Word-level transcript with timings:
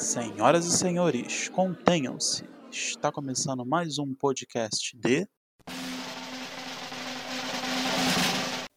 Senhoras 0.00 0.64
e 0.64 0.78
senhores, 0.78 1.50
contenham-se. 1.50 2.48
Está 2.72 3.12
começando 3.12 3.66
mais 3.66 3.98
um 3.98 4.14
podcast 4.14 4.96
de 4.96 5.28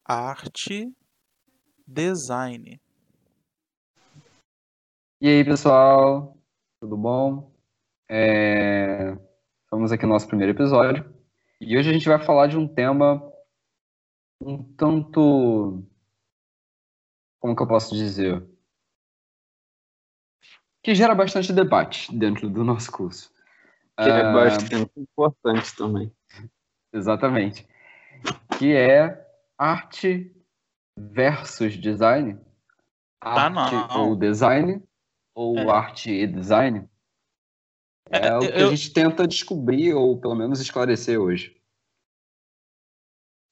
arte 0.04 0.92
design. 1.88 2.78
E 5.22 5.30
aí, 5.30 5.46
pessoal? 5.46 6.38
Tudo 6.82 6.98
bom? 6.98 7.56
É... 8.10 9.18
Estamos 9.64 9.94
aqui 9.94 10.06
no 10.06 10.12
nosso 10.12 10.28
primeiro 10.28 10.52
episódio. 10.52 11.10
E 11.62 11.78
hoje 11.78 11.90
a 11.90 11.94
gente 11.94 12.08
vai 12.10 12.22
falar 12.22 12.48
de 12.48 12.58
um 12.58 12.68
tema 12.68 13.24
um 14.42 14.62
tanto. 14.76 15.82
Como 17.40 17.56
que 17.56 17.64
eu 17.64 17.68
posso 17.68 17.96
dizer? 17.96 18.46
Que 20.84 20.94
gera 20.94 21.16
bastante 21.16 21.54
debate 21.54 22.14
dentro 22.16 22.50
do 22.50 22.64
nosso 22.64 22.92
curso. 22.92 23.32
Que 23.98 24.10
é 24.10 24.22
Ah, 24.22 24.34
bastante 24.34 24.92
importante 24.98 25.74
também. 25.76 26.12
Exatamente. 26.92 27.66
Que 28.58 28.74
é 28.74 29.26
arte 29.58 30.36
versus 30.98 31.78
design. 31.78 32.38
Ah, 33.22 33.46
Arte 33.46 33.76
não. 33.94 34.10
ou 34.10 34.16
design, 34.18 34.84
ou 35.34 35.58
É. 35.58 35.72
arte 35.72 36.12
e 36.12 36.28
design. 36.28 36.90
É, 38.10 38.28
É, 38.28 38.38
o 38.38 38.42
que 38.42 38.62
eu- 38.62 38.68
a 38.68 38.70
gente 38.76 38.92
tenta 38.94 39.26
descobrir, 39.26 39.94
ou 39.94 40.20
pelo 40.20 40.36
menos 40.36 40.60
esclarecer 40.60 41.18
hoje. 41.20 41.56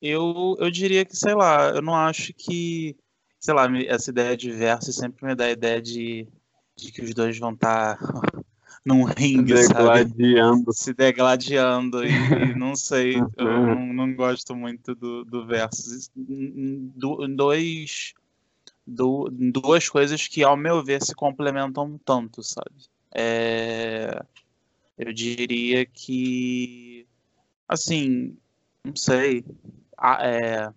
Eu, 0.02 0.58
eu 0.60 0.70
diria 0.70 1.06
que, 1.06 1.16
sei 1.16 1.34
lá, 1.34 1.70
eu 1.70 1.82
não 1.82 1.96
acho 1.96 2.34
que, 2.34 2.98
sei 3.40 3.54
lá, 3.54 3.66
essa 3.88 4.10
ideia 4.10 4.36
de 4.36 4.52
verso 4.52 4.92
sempre 4.92 5.26
me 5.26 5.36
dá 5.36 5.46
a 5.46 5.52
ideia 5.52 5.82
de, 5.82 6.28
de 6.76 6.92
que 6.92 7.02
os 7.02 7.14
dois 7.14 7.38
vão 7.38 7.54
estar 7.54 7.98
num 8.86 9.04
ringue, 9.04 9.56
sabe? 9.64 10.06
Degladiando. 10.06 10.74
Se 10.74 10.94
degladiando 10.94 12.04
e, 12.06 12.10
e 12.10 12.56
não 12.56 12.76
sei, 12.76 13.18
eu 13.38 13.48
Uhum. 13.48 13.76
não, 13.94 14.08
não 14.08 14.16
gosto 14.16 14.56
muito 14.56 14.96
do, 14.96 15.24
do 15.24 15.46
verso. 15.46 16.10
Do, 16.16 17.28
dois, 17.28 18.14
do, 18.86 19.30
duas 19.32 19.88
coisas 19.88 20.28
que, 20.28 20.44
ao 20.44 20.58
meu 20.58 20.84
ver, 20.84 21.02
se 21.04 21.14
complementam 21.14 22.00
tanto, 22.04 22.42
sabe? 22.44 22.72
É, 23.14 24.24
eu 24.98 25.12
diria 25.14 25.86
que, 25.86 27.06
assim, 27.68 28.38
não 28.84 28.96
sei, 28.96 29.44
a- 29.98 30.26
é, 30.28 30.74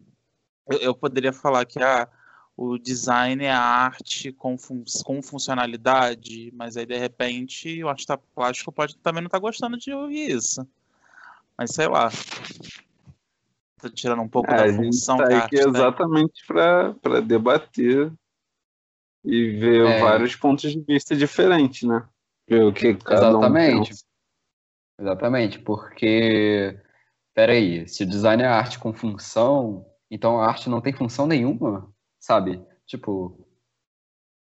eu, 0.68 0.78
eu 0.80 0.94
poderia 0.94 1.32
falar 1.32 1.64
que 1.64 1.78
ah, 1.82 2.08
o 2.56 2.78
design 2.78 3.44
é 3.44 3.50
a 3.50 3.60
arte 3.60 4.32
com, 4.32 4.56
fun- 4.56 4.84
com 5.04 5.20
funcionalidade, 5.22 6.52
mas 6.54 6.76
aí 6.76 6.86
de 6.86 6.96
repente 6.96 7.82
o 7.82 7.88
artista 7.88 8.16
plástico 8.16 8.70
pode 8.70 8.96
também 8.98 9.22
não 9.22 9.26
estar 9.28 9.38
gostando 9.40 9.76
de 9.76 9.92
ouvir 9.92 10.30
isso. 10.30 10.66
Mas 11.58 11.70
sei 11.70 11.88
lá. 11.88 12.10
Tô 13.80 13.90
tirando 13.90 14.22
um 14.22 14.28
pouco 14.28 14.50
É, 14.50 14.56
da 14.56 14.62
a 14.64 14.68
gente 14.68 14.86
função 14.86 15.16
está 15.18 15.36
arte 15.36 15.44
aqui 15.44 15.56
tem. 15.56 15.68
exatamente 15.68 16.46
para 16.46 17.20
debater 17.20 18.12
e 19.24 19.50
ver 19.58 19.86
É. 19.86 20.00
vários 20.00 20.36
pontos 20.36 20.70
de 20.72 20.80
vista 20.80 21.16
diferentes, 21.16 21.82
né? 21.88 22.06
Ver 22.48 22.62
o 22.64 22.72
que 22.72 22.94
cada 22.94 23.28
Exatamente. 23.28 23.92
um. 23.92 25.02
Exatamente, 25.02 25.58
porque. 25.58 26.80
Peraí, 27.34 27.88
se 27.88 28.04
o 28.04 28.06
design 28.06 28.42
é 28.44 28.46
arte 28.46 28.78
com 28.78 28.94
função, 28.94 29.84
então 30.08 30.40
a 30.40 30.46
arte 30.46 30.68
não 30.70 30.80
tem 30.80 30.92
função 30.92 31.26
nenhuma, 31.26 31.92
sabe? 32.24 32.64
Tipo. 32.86 33.46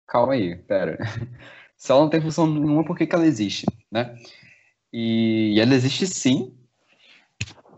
Calma 0.07 0.33
aí, 0.33 0.57
pera. 0.57 0.97
Se 1.77 1.91
ela 1.91 2.01
não 2.01 2.09
tem 2.09 2.21
função 2.21 2.45
nenhuma, 2.45 2.83
por 2.83 2.97
que, 2.97 3.07
que 3.07 3.15
ela 3.15 3.25
existe, 3.25 3.65
né? 3.89 4.15
E, 4.93 5.57
ela 5.59 5.73
existe 5.73 6.05
sim, 6.05 6.55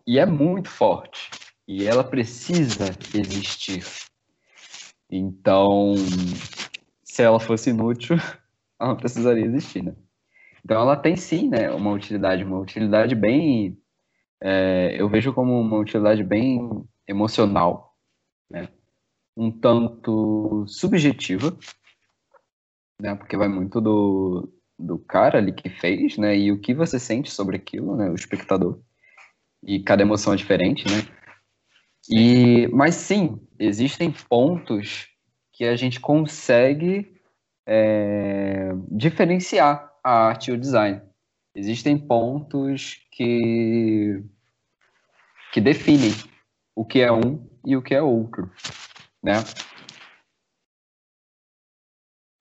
e 0.06 0.18
é 0.20 0.26
muito 0.26 0.70
forte. 0.70 1.30
E 1.68 1.86
ela 1.86 2.04
precisa 2.04 2.86
existir. 3.14 3.86
Então, 5.10 5.94
se 7.04 7.22
ela 7.22 7.40
fosse 7.40 7.70
inútil, 7.70 8.18
ela 8.80 8.90
não 8.90 8.98
precisaria 8.98 9.46
existir, 9.46 9.84
né? 9.84 9.96
Então 10.66 10.82
ela 10.82 10.98
tem 10.98 11.16
sim, 11.16 11.50
né, 11.50 11.70
uma 11.72 11.92
utilidade, 11.92 12.44
uma 12.44 12.60
utilidade 12.60 13.16
bem, 13.16 13.78
é, 14.42 14.96
eu 15.00 15.08
vejo 15.08 15.34
como 15.34 15.60
uma 15.60 15.78
utilidade 15.78 16.24
bem 16.24 16.84
emocional, 17.08 17.96
né, 18.50 18.70
um 19.36 19.52
tanto 19.52 20.66
subjetiva, 20.68 21.58
né, 23.02 23.16
porque 23.16 23.36
vai 23.36 23.48
muito 23.48 23.82
do, 23.82 24.54
do 24.78 25.00
cara 25.00 25.40
ali 25.40 25.52
que 25.52 25.70
fez, 25.70 26.18
né, 26.18 26.38
e 26.38 26.52
o 26.52 26.60
que 26.60 26.74
você 26.74 27.00
sente 27.00 27.32
sobre 27.32 27.58
aquilo, 27.58 27.96
né, 27.96 28.10
o 28.10 28.16
espectador, 28.16 28.80
e 29.64 29.82
cada 29.82 30.04
emoção 30.04 30.34
é 30.34 30.38
diferente, 30.38 30.86
né, 30.86 31.08
e, 32.10 32.68
mas 32.68 32.96
sim, 32.96 33.40
existem 33.58 34.12
pontos 34.30 35.08
que 35.54 35.66
a 35.66 35.76
gente 35.76 36.00
consegue 36.00 37.14
é, 37.66 38.72
diferenciar 38.92 39.92
a 40.04 40.28
arte 40.28 40.52
e 40.52 40.54
o 40.54 40.60
design. 40.60 41.02
Existem 41.56 41.98
pontos 41.98 42.98
que, 43.12 44.22
que 45.54 45.62
definem 45.62 46.12
o 46.76 46.84
que 46.84 47.00
é 47.00 47.12
um 47.12 47.48
e 47.66 47.78
o 47.78 47.82
que 47.82 47.94
é 47.94 48.02
outro, 48.02 48.52
né? 49.24 49.36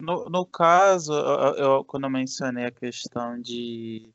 No, 0.01 0.29
no 0.29 0.45
caso, 0.45 1.13
eu, 1.13 1.55
eu- 1.57 1.85
quando 1.85 2.05
eu 2.05 2.11
mencionei 2.11 2.65
a 2.65 2.71
questão 2.73 3.41
de, 3.41 4.13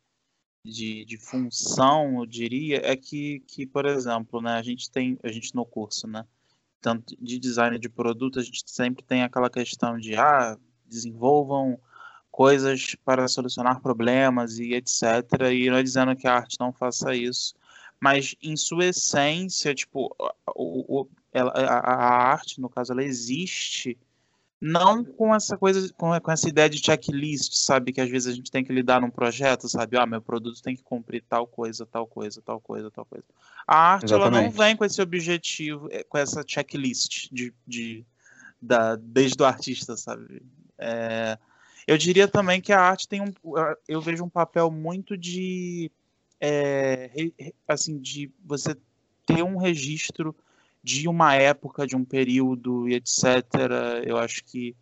de, 0.66 1.06
de 1.06 1.18
função, 1.18 2.20
eu 2.20 2.26
diria, 2.26 2.82
é 2.84 2.96
que, 2.98 3.40
que, 3.48 3.66
por 3.66 3.86
exemplo, 3.86 4.42
né, 4.42 4.54
a 4.54 4.62
gente 4.62 4.92
tem, 4.92 5.18
a 5.24 5.30
gente 5.32 5.56
no 5.56 5.66
curso, 5.66 6.06
né, 6.08 6.26
tanto 6.82 7.16
de 7.22 7.40
design 7.40 7.80
de 7.80 7.88
produto, 7.90 8.40
a 8.40 8.44
gente 8.44 8.64
sempre 8.70 9.04
tem 9.04 9.24
aquela 9.24 9.50
questão 9.50 9.98
de, 9.98 10.16
ah, 10.16 10.58
desenvolvam 10.86 11.80
coisas 12.30 12.96
para 13.06 13.28
solucionar 13.28 13.82
problemas 13.82 14.60
e 14.60 14.74
etc. 14.74 15.52
E 15.54 15.70
não 15.70 15.78
é 15.78 15.84
dizendo 15.84 16.16
que 16.16 16.28
a 16.28 16.36
arte 16.36 16.58
não 16.60 16.74
faça 16.74 17.16
isso, 17.16 17.54
mas 18.00 18.36
em 18.42 18.56
sua 18.58 18.88
essência, 18.88 19.74
tipo, 19.74 20.14
o, 20.56 21.02
o- 21.02 21.10
ela, 21.38 21.52
a, 21.52 21.80
a 21.80 22.32
arte, 22.32 22.60
no 22.60 22.70
caso, 22.70 22.92
ela 22.92 23.04
existe 23.04 23.98
não 24.60 25.04
com 25.04 25.34
essa 25.36 25.56
coisa, 25.56 25.94
com, 25.94 26.20
com 26.20 26.32
essa 26.32 26.50
ideia 26.50 26.70
de 26.70 26.80
checklist, 26.80 27.54
sabe? 27.54 27.94
Que 27.94 28.02
às 28.02 28.10
vezes 28.10 28.34
a 28.34 28.36
gente 28.36 28.52
tem 28.52 28.64
que 28.64 28.74
lidar 28.74 29.00
num 29.00 29.10
projeto, 29.10 29.70
sabe? 29.70 29.98
Ah, 29.98 30.06
meu 30.06 30.22
produto 30.22 30.62
tem 30.62 30.76
que 30.76 30.84
cumprir 30.84 31.24
tal 31.30 31.46
coisa, 31.46 31.86
tal 31.86 32.08
coisa, 32.08 32.42
tal 32.42 32.60
coisa, 32.60 32.90
tal 32.90 33.06
coisa. 33.06 33.26
A 33.68 33.78
arte, 33.94 34.12
ela 34.14 34.32
não 34.32 34.40
Exatamente. 34.40 34.58
vem 34.58 34.76
com 34.76 34.86
esse 34.86 35.02
objetivo, 35.02 35.88
eh, 35.92 36.04
com 36.04 36.18
essa 36.18 36.44
checklist 36.46 37.28
de, 37.32 37.54
de, 37.68 38.04
da, 38.60 38.96
desde 38.96 39.42
o 39.42 39.46
artista, 39.46 39.96
sabe? 39.96 40.42
É, 40.80 41.38
eu 41.86 41.98
diria 41.98 42.28
também 42.28 42.60
que 42.60 42.74
a 42.74 42.82
arte 42.82 43.08
tem 43.08 43.22
um. 43.22 43.32
Eu 43.88 44.02
vejo 44.02 44.24
um 44.24 44.30
papel 44.30 44.72
muito 44.72 45.16
de. 45.16 45.92
é, 46.42 47.12
assim, 47.68 48.00
de 48.00 48.32
você 48.44 48.76
ter 49.26 49.44
um 49.44 49.58
registro 49.58 50.36
de 50.88 51.06
uma 51.06 51.36
época, 51.36 51.86
de 51.86 51.98
um 51.98 52.06
período 52.06 52.88
e 52.88 52.94
etc. 52.94 53.26
Eu 54.06 54.18
acho 54.18 54.42
que, 54.46 54.74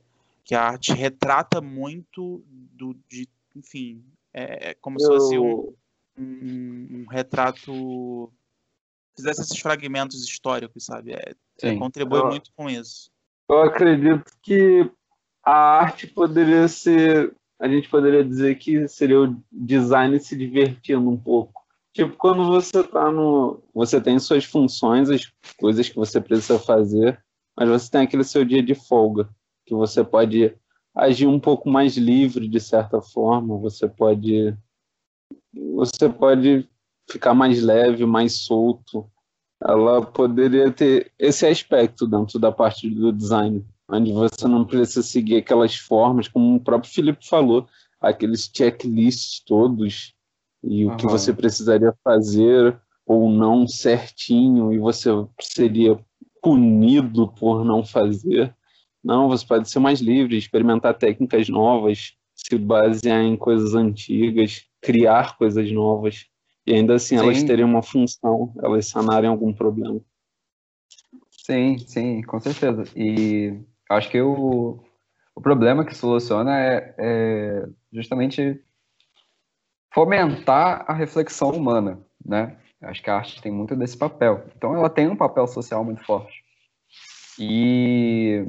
que 0.44 0.54
a 0.54 0.62
arte 0.62 0.94
retrata 0.94 1.60
muito 1.60 2.44
do, 2.48 2.96
de, 3.10 3.28
enfim, 3.56 4.06
é, 4.32 4.70
é 4.70 4.74
como 4.76 5.00
se 5.00 5.08
fosse 5.08 5.36
um, 5.40 5.50
Eu, 5.50 5.78
um, 6.16 6.88
um 6.92 7.06
retrato, 7.10 8.32
fizesse 9.18 9.42
esses 9.42 9.60
fragmentos 9.60 10.24
históricos, 10.24 10.86
sabe? 10.86 11.14
É, 11.14 11.34
Sim. 11.58 11.80
contribui 11.80 12.20
Eu- 12.20 12.28
muito 12.28 12.52
com 12.56 12.70
isso. 12.70 13.10
eu 13.50 13.62
acredito 13.64 14.32
que 14.44 14.88
a 15.44 15.80
arte 15.80 16.06
poderia 16.06 16.68
ser. 16.68 17.36
A 17.60 17.68
gente 17.68 17.90
poderia 17.90 18.24
dizer 18.24 18.60
que 18.60 18.88
seria 18.88 19.22
o 19.22 19.44
design 19.52 20.20
se 20.20 20.38
divertindo 20.38 21.10
um 21.10 21.18
pouco. 21.18 21.65
Tipo, 21.96 22.14
quando 22.18 22.46
você 22.46 22.84
tá 22.84 23.10
no. 23.10 23.64
Você 23.74 24.02
tem 24.02 24.20
suas 24.20 24.44
funções, 24.44 25.10
as 25.10 25.32
coisas 25.58 25.88
que 25.88 25.96
você 25.96 26.20
precisa 26.20 26.60
fazer, 26.60 27.24
mas 27.58 27.70
você 27.70 27.90
tem 27.90 28.02
aquele 28.02 28.26
seu 28.26 28.44
dia 28.44 28.62
de 28.62 28.76
folga, 28.76 29.30
que 29.66 29.74
você 29.74 30.04
pode 30.04 30.54
agir 30.94 31.26
um 31.26 31.40
pouco 31.40 31.70
mais 31.70 31.96
livre 31.96 32.50
de 32.50 32.60
certa 32.60 33.02
forma, 33.02 33.58
você 33.58 33.88
pode. 33.88 34.54
Você 35.74 36.10
pode 36.10 36.68
ficar 37.10 37.34
mais 37.34 37.64
leve, 37.64 38.06
mais 38.06 38.40
solto. 38.40 39.10
Ela 39.64 40.06
poderia 40.06 40.70
ter 40.74 41.14
esse 41.18 41.48
aspecto 41.48 42.06
dentro 42.06 42.38
da 42.38 42.52
parte 42.52 42.90
do 42.90 43.14
design, 43.14 43.66
onde 43.88 44.12
você 44.12 44.50
não 44.50 44.66
precisa 44.66 45.02
seguir 45.02 45.38
aquelas 45.38 45.78
formas, 45.78 46.28
como 46.28 46.58
o 46.58 46.60
próprio 46.60 46.92
Felipe 46.92 47.26
falou, 47.26 47.66
aqueles 48.02 48.52
checklists 48.54 49.40
todos 49.46 50.15
e 50.68 50.86
o 50.86 50.96
que 50.98 51.06
você 51.06 51.32
precisaria 51.32 51.94
fazer 52.04 52.78
ou 53.06 53.30
não 53.30 53.68
certinho 53.68 54.74
e 54.74 54.80
você 54.80 55.10
seria 55.40 55.98
punido 56.42 57.28
por 57.28 57.64
não 57.64 57.86
fazer. 57.86 58.56
Não, 59.04 59.30
você 59.30 59.46
pode 59.46 59.70
ser 59.70 59.80
mais 59.80 60.00
livre, 60.00 60.38
experimentar 60.38 60.98
técnicas 60.98 61.48
novas, 61.48 62.16
se 62.34 62.58
basear 62.58 63.22
em 63.22 63.38
coisas 63.38 63.76
antigas, 63.76 64.66
criar 64.82 65.38
coisas 65.38 65.72
novas, 65.72 66.26
e 66.66 66.74
ainda 66.74 66.96
assim 66.96 67.18
sim. 67.18 67.24
elas 67.24 67.44
teriam 67.44 67.70
uma 67.70 67.84
função, 67.84 68.52
elas 68.64 68.88
sanarem 68.88 69.30
algum 69.30 69.54
problema. 69.54 70.02
Sim, 71.30 71.78
sim, 71.78 72.24
com 72.24 72.40
certeza. 72.40 72.86
E 72.96 73.60
acho 73.90 74.10
que 74.10 74.20
o, 74.20 74.80
o 75.36 75.42
problema 75.42 75.86
que 75.86 75.96
soluciona 75.96 76.60
é, 76.60 76.96
é 76.98 77.68
justamente 77.94 78.60
fomentar 79.96 80.84
a 80.86 80.94
reflexão 80.94 81.52
humana, 81.52 82.02
né? 82.24 82.58
Acho 82.82 83.02
que 83.02 83.10
a 83.10 83.16
arte 83.16 83.42
tem 83.42 83.50
muito 83.50 83.78
desse 83.78 83.98
papel. 83.98 84.46
Então 84.54 84.76
ela 84.76 84.90
tem 84.90 85.08
um 85.08 85.16
papel 85.16 85.48
social 85.48 85.86
muito 85.86 86.04
forte. 86.04 86.44
E, 87.40 88.46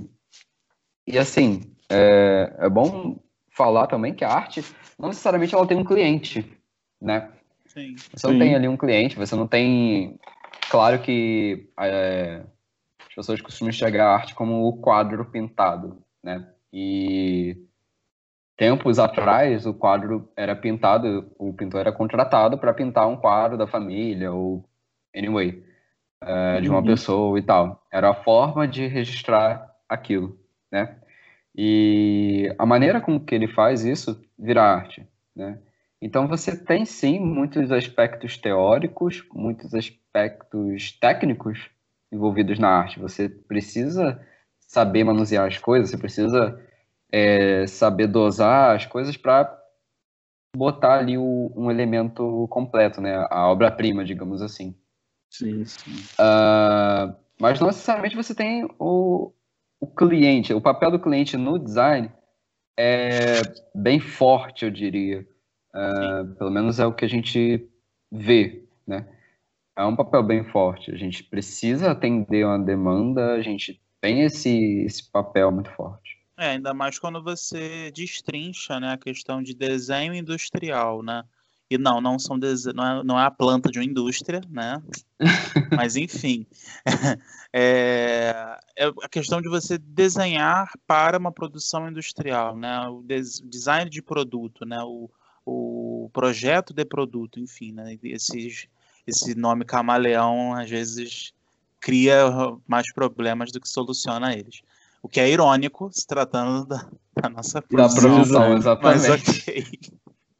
e 1.07 1.17
assim, 1.17 1.63
é, 1.89 2.53
é 2.59 2.69
bom 2.69 3.21
falar 3.53 3.87
também 3.87 4.13
que 4.13 4.25
a 4.25 4.29
arte 4.29 4.65
não 4.99 5.09
necessariamente 5.09 5.55
ela 5.55 5.67
tem 5.67 5.77
um 5.77 5.85
cliente, 5.85 6.45
né? 7.01 7.31
Sim. 7.67 7.95
Você 8.13 8.27
não 8.27 8.35
Sim. 8.35 8.41
tem 8.41 8.55
ali 8.57 8.67
um 8.67 8.77
cliente, 8.77 9.17
você 9.17 9.37
não 9.37 9.47
tem. 9.47 10.19
Claro 10.69 11.01
que 11.01 11.71
é, 11.79 12.43
as 13.09 13.15
pessoas 13.15 13.41
costumam 13.41 13.71
enxergar 13.71 14.09
a 14.09 14.15
arte 14.15 14.35
como 14.35 14.67
o 14.67 14.79
quadro 14.79 15.25
pintado, 15.25 16.03
né? 16.25 16.45
E 16.73 17.66
tempos 18.57 18.99
atrás 18.99 19.67
o 19.67 19.75
quadro 19.75 20.31
era 20.37 20.57
pintado, 20.57 21.31
o 21.39 21.53
pintor 21.53 21.81
era 21.81 21.93
contratado 21.93 22.59
para 22.59 22.73
pintar 22.73 23.07
um 23.07 23.17
quadro 23.17 23.59
da 23.59 23.67
família 23.67 24.33
ou 24.33 24.65
anyway 25.15 25.63
uh, 26.23 26.61
de 26.61 26.69
uma 26.69 26.79
uhum. 26.79 26.87
pessoa 26.87 27.39
e 27.39 27.43
tal. 27.43 27.87
Era 27.93 28.11
a 28.11 28.15
forma 28.15 28.67
de 28.67 28.87
registrar 28.87 29.71
aquilo, 29.89 30.39
né? 30.73 30.97
E 31.55 32.55
a 32.59 32.67
maneira 32.67 33.01
como 33.01 33.21
que 33.21 33.35
ele 33.35 33.49
faz 33.49 33.85
isso 33.85 34.23
vira 34.39 34.63
arte, 34.63 35.07
né? 35.35 35.59
Então 36.01 36.29
você 36.29 36.57
tem 36.57 36.85
sim 36.85 37.19
muitos 37.19 37.73
aspectos 37.73 38.37
teóricos, 38.37 39.25
muitos 39.33 39.75
aspectos 39.75 40.93
técnicos 40.93 41.71
envolvidos 42.13 42.59
na 42.59 42.69
arte. 42.69 43.01
Você 43.01 43.29
precisa 43.29 44.21
saber 44.61 45.05
manusear 45.05 45.47
as 45.47 45.59
coisas, 45.59 45.91
você 45.91 45.97
precisa 45.97 46.61
é, 47.17 47.67
saber 47.67 48.09
dosar 48.09 48.77
as 48.77 48.85
coisas 48.85 49.17
para 49.17 49.59
botar 50.55 50.99
ali 50.99 51.17
o, 51.17 51.51
um 51.57 51.71
elemento 51.71 52.47
completo, 52.51 53.01
né? 53.01 53.27
A 53.31 53.51
obra-prima, 53.51 54.05
digamos 54.05 54.43
assim. 54.43 54.75
Sim, 55.31 55.65
sim. 55.65 55.93
Uh, 56.21 57.17
mas 57.41 57.59
não 57.59 57.69
necessariamente 57.69 58.15
você 58.15 58.35
tem 58.35 58.69
o, 58.79 59.33
o 59.81 59.87
cliente, 59.87 60.53
o 60.53 60.61
papel 60.61 60.91
do 60.91 61.01
cliente 61.01 61.39
no 61.39 61.59
design 61.59 62.13
é 62.79 63.41
bem 63.75 63.99
forte, 63.99 64.67
eu 64.67 64.71
diria. 64.71 65.27
Uh, 65.75 66.35
pelo 66.37 66.51
menos 66.51 66.79
é 66.79 66.85
o 66.85 66.93
que 66.93 67.07
a 67.07 67.09
gente 67.09 67.67
vê, 68.13 68.63
né? 68.87 69.09
É 69.75 69.85
um 69.87 69.97
papel 69.97 70.23
bem 70.23 70.45
forte. 70.45 70.91
A 70.91 70.97
gente 70.97 71.25
precisa 71.25 71.91
atender 71.91 72.45
uma 72.45 72.59
demanda, 72.59 73.33
a 73.33 73.41
gente 73.41 73.81
tem 74.03 74.21
esse, 74.23 74.83
esse 74.85 75.11
papel 75.11 75.51
muito 75.51 75.71
forte. 75.71 76.16
É, 76.39 76.51
ainda 76.51 76.75
mais 76.75 76.99
quando 76.99 77.23
você 77.23 77.91
destrincha, 77.93 78.79
né, 78.79 78.93
a 78.93 78.99
questão 78.99 79.43
de 79.43 79.55
desenho 79.55 80.15
industrial, 80.15 81.03
né? 81.03 81.25
E 81.69 81.77
não, 81.77 82.01
não 82.01 82.17
são 82.19 82.37
não, 82.37 82.87
é, 82.87 83.05
não 83.05 83.19
é 83.19 83.25
a 83.25 83.31
planta 83.31 83.71
de 83.71 83.79
uma 83.79 83.85
indústria, 83.85 84.41
né? 84.49 84.81
Mas 85.77 85.97
enfim, 85.97 86.47
é, 87.53 88.57
é, 88.77 88.87
a 89.03 89.09
questão 89.09 89.41
de 89.43 89.49
você 89.49 89.77
desenhar 89.77 90.71
para 90.87 91.19
uma 91.19 91.33
produção 91.33 91.89
industrial, 91.89 92.57
né? 92.57 92.87
O 92.89 93.03
des 93.03 93.41
design 93.41 93.91
de 93.91 94.01
produto, 94.01 94.65
né? 94.65 94.79
O, 94.85 95.11
o 95.45 96.09
projeto 96.13 96.73
de 96.73 96.85
produto, 96.85 97.41
enfim, 97.41 97.73
né? 97.73 97.99
Esses, 98.05 98.69
esse 99.05 99.35
nome 99.35 99.65
camaleão 99.65 100.55
às 100.55 100.71
vezes 100.71 101.33
cria 101.81 102.27
mais 102.67 102.93
problemas 102.93 103.51
do 103.51 103.61
que 103.61 103.69
soluciona 103.69 104.33
eles. 104.35 104.61
O 105.03 105.09
que 105.09 105.21
é 105.21 105.31
irônico, 105.31 105.89
se 105.93 106.07
tratando 106.07 106.67
da, 106.67 106.87
da 107.21 107.29
nossa 107.29 107.63
produção. 107.63 107.95
Da 107.95 108.09
produção, 108.09 108.57
exatamente. 108.57 109.09
Mas 109.09 109.29
ok. 109.29 109.65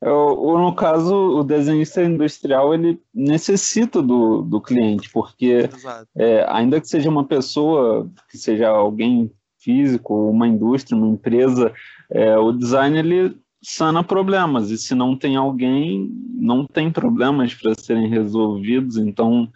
Eu, 0.01 0.59
no 0.59 0.75
caso, 0.75 1.15
o 1.15 1.43
desenhista 1.43 2.03
industrial 2.03 2.75
ele 2.75 3.01
necessita 3.15 4.03
do, 4.03 4.43
do 4.43 4.61
cliente, 4.61 5.11
porque 5.11 5.69
é, 6.15 6.47
ainda 6.49 6.81
que 6.81 6.89
seja 6.89 7.09
uma 7.09 7.25
pessoa, 7.25 8.09
que 8.31 8.37
seja 8.37 8.69
alguém 8.69 9.33
físico, 9.59 10.31
uma 10.31 10.47
indústria, 10.47 10.97
uma 10.97 11.09
empresa, 11.09 11.73
é, 12.11 12.39
o 12.39 12.53
design 12.53 12.99
ele 12.99 13.37
sana 13.63 14.05
problemas, 14.05 14.71
e 14.71 14.79
se 14.79 14.95
não 14.95 15.17
tem 15.17 15.35
alguém, 15.35 16.09
não 16.35 16.67
tem 16.67 16.89
problemas 16.89 17.53
para 17.55 17.75
serem 17.75 18.09
resolvidos, 18.09 18.97
então 18.97 19.51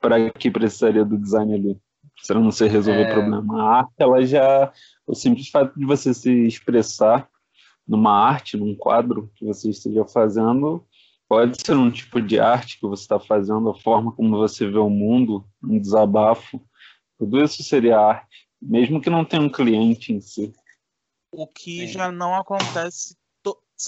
para 0.00 0.30
que 0.30 0.50
precisaria 0.50 1.04
do 1.04 1.18
design 1.18 1.52
ali? 1.52 1.78
Se 2.22 2.34
não 2.34 2.50
ser 2.50 2.70
resolver 2.70 3.02
é... 3.02 3.12
problema. 3.12 3.62
A 3.62 3.78
arte, 3.78 3.92
ela 3.98 4.24
já, 4.24 4.72
o 5.06 5.14
simples 5.14 5.48
fato 5.48 5.78
de 5.78 5.84
você 5.84 6.12
se 6.14 6.30
expressar 6.46 7.28
numa 7.86 8.12
arte, 8.12 8.56
num 8.56 8.74
quadro 8.74 9.30
que 9.36 9.44
você 9.44 9.70
esteja 9.70 10.04
fazendo, 10.04 10.84
pode 11.28 11.60
ser 11.64 11.76
um 11.76 11.90
tipo 11.90 12.20
de 12.20 12.40
arte 12.40 12.80
que 12.80 12.86
você 12.86 13.02
está 13.02 13.20
fazendo, 13.20 13.68
a 13.70 13.74
forma 13.74 14.12
como 14.12 14.36
você 14.36 14.68
vê 14.68 14.78
o 14.78 14.90
mundo, 14.90 15.44
um 15.62 15.78
desabafo, 15.78 16.60
tudo 17.18 17.42
isso 17.42 17.62
seria 17.62 17.98
arte, 17.98 18.48
mesmo 18.60 19.00
que 19.00 19.10
não 19.10 19.24
tenha 19.24 19.42
um 19.42 19.48
cliente 19.48 20.12
em 20.12 20.20
si. 20.20 20.52
O 21.30 21.46
que 21.46 21.84
é. 21.84 21.86
já 21.86 22.10
não 22.10 22.34
acontece, 22.34 23.16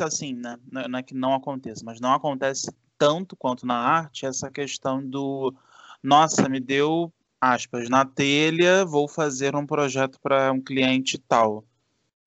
assim, 0.00 0.34
né? 0.34 0.56
Não 0.70 0.98
é 0.98 1.02
que 1.02 1.14
não 1.14 1.34
aconteça, 1.34 1.82
mas 1.84 2.00
não 2.00 2.12
acontece 2.12 2.72
tanto 2.96 3.36
quanto 3.36 3.66
na 3.66 3.76
arte 3.76 4.26
essa 4.26 4.50
questão 4.50 5.04
do 5.04 5.54
nossa, 6.02 6.48
me 6.48 6.60
deu 6.60 7.12
aspas 7.40 7.88
na 7.88 8.05
telha, 8.05 8.85
vou 8.85 9.08
fazer 9.08 9.55
um 9.55 9.67
projeto 9.67 10.19
para 10.20 10.52
um 10.52 10.61
cliente 10.61 11.19
tal. 11.19 11.64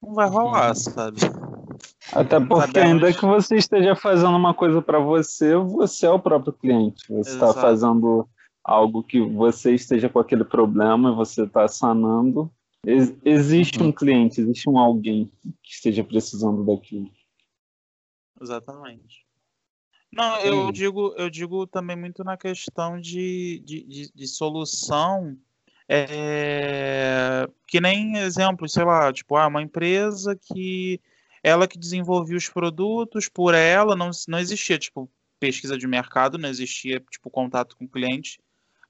Não 0.01 0.13
vai 0.13 0.27
rolar, 0.27 0.69
uhum. 0.69 0.75
sabe? 0.75 1.19
Até 2.13 2.39
porque 2.39 2.79
ainda 2.79 3.13
que 3.13 3.25
você 3.25 3.55
esteja 3.55 3.95
fazendo 3.95 4.35
uma 4.35 4.53
coisa 4.53 4.81
para 4.81 4.99
você, 4.99 5.55
você 5.55 6.05
é 6.05 6.11
o 6.11 6.19
próprio 6.19 6.53
cliente. 6.53 7.05
Você 7.09 7.31
está 7.31 7.53
fazendo 7.53 8.27
algo 8.63 9.03
que 9.03 9.21
você 9.21 9.73
esteja 9.73 10.09
com 10.09 10.19
aquele 10.19 10.43
problema, 10.43 11.13
você 11.13 11.43
está 11.43 11.67
sanando. 11.67 12.51
Ex 12.85 13.13
existe 13.23 13.79
uhum. 13.79 13.87
um 13.87 13.91
cliente, 13.91 14.41
existe 14.41 14.69
um 14.69 14.77
alguém 14.77 15.31
que 15.63 15.71
esteja 15.71 16.03
precisando 16.03 16.63
daquilo. 16.63 17.09
Exatamente. 18.41 19.25
Não, 20.11 20.39
eu 20.39 20.71
digo, 20.71 21.13
eu 21.17 21.29
digo 21.29 21.65
também 21.65 21.95
muito 21.95 22.23
na 22.23 22.35
questão 22.35 22.99
de, 22.99 23.63
de, 23.65 23.83
de, 23.83 24.11
de 24.13 24.27
solução. 24.27 25.37
É, 25.87 27.49
que 27.67 27.81
nem 27.81 28.17
exemplo, 28.17 28.67
sei 28.67 28.83
lá, 28.83 29.11
tipo, 29.11 29.35
ah, 29.35 29.47
uma 29.47 29.61
empresa 29.61 30.35
que 30.35 31.01
ela 31.43 31.67
que 31.67 31.77
desenvolvia 31.77 32.37
os 32.37 32.47
produtos, 32.47 33.27
por 33.27 33.53
ela 33.53 33.95
não, 33.95 34.11
não 34.27 34.39
existia, 34.39 34.77
tipo, 34.77 35.09
pesquisa 35.39 35.77
de 35.77 35.87
mercado, 35.87 36.37
não 36.37 36.47
existia, 36.47 37.03
tipo, 37.09 37.29
contato 37.29 37.75
com 37.75 37.85
o 37.85 37.89
cliente. 37.89 38.39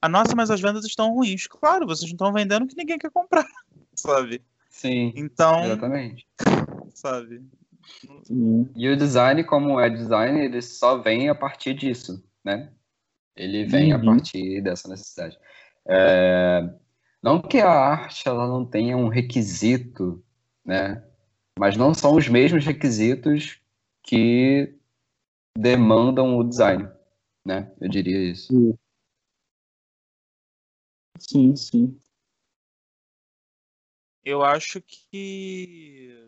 A 0.01 0.09
nossa, 0.09 0.35
mas 0.35 0.51
as 0.51 0.59
vendas 0.59 0.85
estão 0.85 1.13
ruins. 1.13 1.47
Claro, 1.47 1.87
vocês 1.87 2.09
não 2.09 2.15
estão 2.15 2.33
vendendo 2.33 2.67
que 2.67 2.75
ninguém 2.75 2.97
quer 2.97 3.11
comprar, 3.11 3.45
sabe? 3.95 4.41
Sim. 4.69 5.13
Então. 5.15 5.63
Exatamente. 5.63 6.27
Sabe? 6.93 7.41
E 8.75 8.89
o 8.89 8.97
design, 8.97 9.43
como 9.43 9.79
é 9.79 9.89
design, 9.89 10.39
ele 10.39 10.61
só 10.61 10.97
vem 10.97 11.29
a 11.29 11.35
partir 11.35 11.73
disso, 11.73 12.23
né? 12.43 12.71
Ele 13.35 13.65
vem 13.65 13.93
uhum. 13.93 13.99
a 13.99 14.05
partir 14.13 14.61
dessa 14.61 14.87
necessidade. 14.87 15.37
É... 15.87 16.69
Não 17.23 17.41
que 17.41 17.59
a 17.59 17.69
arte 17.69 18.27
ela 18.27 18.47
não 18.47 18.65
tenha 18.65 18.97
um 18.97 19.07
requisito, 19.07 20.23
né? 20.65 21.03
mas 21.61 21.77
não 21.77 21.93
são 21.93 22.15
os 22.15 22.27
mesmos 22.27 22.65
requisitos 22.65 23.61
que 24.03 24.75
demandam 25.55 26.37
o 26.37 26.43
design, 26.43 26.89
né? 27.45 27.71
Eu 27.79 27.87
diria 27.87 28.31
isso. 28.31 28.77
Sim, 31.19 31.55
sim. 31.55 31.99
Eu 34.23 34.43
acho 34.43 34.81
que 34.81 36.20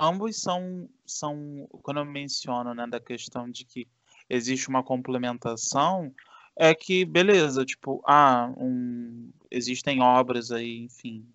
ambos 0.00 0.36
são, 0.36 0.88
são 1.04 1.68
quando 1.82 1.98
eu 1.98 2.04
menciono, 2.04 2.74
né, 2.74 2.86
da 2.86 3.00
questão 3.00 3.50
de 3.50 3.64
que 3.64 3.86
existe 4.28 4.68
uma 4.68 4.82
complementação, 4.82 6.12
é 6.56 6.74
que 6.74 7.04
beleza, 7.04 7.64
tipo, 7.64 8.02
ah, 8.06 8.52
um, 8.56 9.30
existem 9.50 10.00
obras 10.00 10.50
aí, 10.50 10.78
enfim, 10.84 11.26